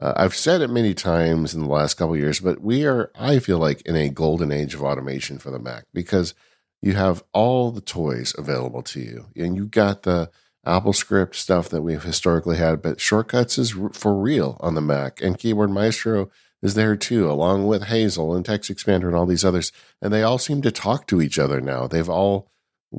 [0.00, 3.38] Uh, I've said it many times in the last couple years, but we are, I
[3.38, 6.34] feel like, in a golden age of automation for the Mac because
[6.82, 10.30] you have all the toys available to you, and you got the
[10.66, 15.38] AppleScript stuff that we've historically had, but Shortcuts is for real on the Mac, and
[15.38, 16.28] Keyboard Maestro
[16.62, 19.72] is there too, along with Hazel and TextExpander and all these others.
[20.02, 21.86] And they all seem to talk to each other now.
[21.86, 22.50] They've all,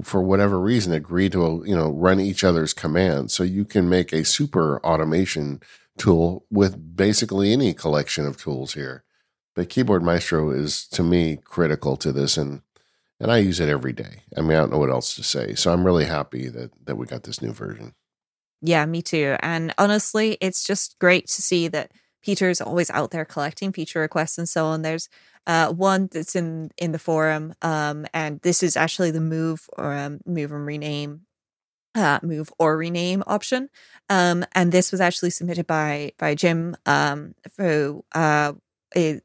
[0.03, 4.13] for whatever reason, agreed to you know run each other's commands, so you can make
[4.13, 5.59] a super automation
[5.97, 9.03] tool with basically any collection of tools here.
[9.55, 12.61] But Keyboard Maestro is to me critical to this, and
[13.19, 14.23] and I use it every day.
[14.37, 15.55] I mean, I don't know what else to say.
[15.55, 17.93] So I'm really happy that that we got this new version.
[18.61, 19.35] Yeah, me too.
[19.41, 21.91] And honestly, it's just great to see that
[22.21, 24.81] Peter's always out there collecting feature requests and so on.
[24.81, 25.09] There's
[25.45, 29.93] uh, one that's in in the forum, um, and this is actually the move or
[29.93, 31.21] um, move and rename,
[31.97, 33.69] uh, move or rename option.
[34.09, 38.53] Um, and this was actually submitted by by Jim, um, who uh,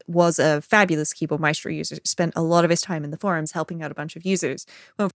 [0.07, 3.53] was a fabulous keyboard maestro user spent a lot of his time in the forums
[3.53, 4.67] helping out a bunch of users
[4.97, 5.09] when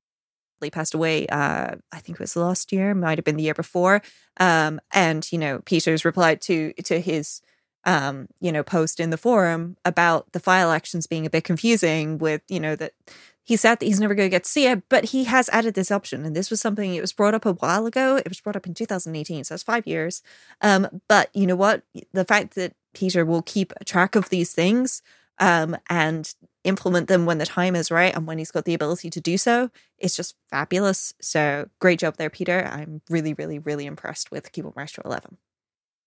[0.61, 3.53] he passed away uh, i think it was last year might have been the year
[3.53, 4.01] before
[4.39, 7.41] um, and you know peter's replied to to his
[7.83, 12.17] um, you know post in the forum about the file actions being a bit confusing
[12.17, 12.93] with you know that
[13.47, 15.73] he said that he's never going to get to see it, but he has added
[15.73, 16.25] this option.
[16.25, 18.17] And this was something it was brought up a while ago.
[18.17, 20.21] It was brought up in 2018, so it's five years.
[20.59, 21.83] Um, but you know what?
[22.11, 25.01] The fact that Peter will keep track of these things
[25.39, 26.35] um, and
[26.65, 29.37] implement them when the time is right and when he's got the ability to do
[29.37, 31.13] so is just fabulous.
[31.21, 32.65] So great job there, Peter.
[32.69, 35.37] I'm really, really, really impressed with Keyboard Maestro 11.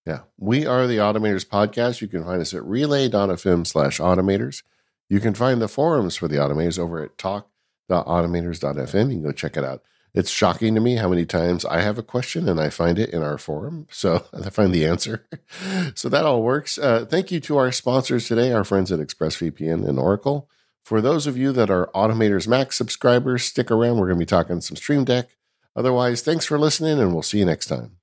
[0.07, 2.03] Yeah, we are the Automators Podcast.
[2.03, 4.63] You can find us at relay.fm slash automators.
[5.11, 9.09] You can find the forums for the automators over at talk.automators.fm.
[9.09, 9.83] You can go check it out
[10.13, 13.11] it's shocking to me how many times I have a question and I find it
[13.11, 13.87] in our forum.
[13.91, 15.27] So I find the answer.
[15.95, 16.79] so that all works.
[16.79, 20.49] Uh, thank you to our sponsors today, our friends at ExpressVPN and Oracle.
[20.83, 23.99] For those of you that are Automators Max subscribers, stick around.
[23.99, 25.29] We're going to be talking some Stream Deck.
[25.77, 27.99] Otherwise, thanks for listening and we'll see you next time.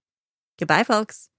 [0.58, 1.30] Goodbye, folks.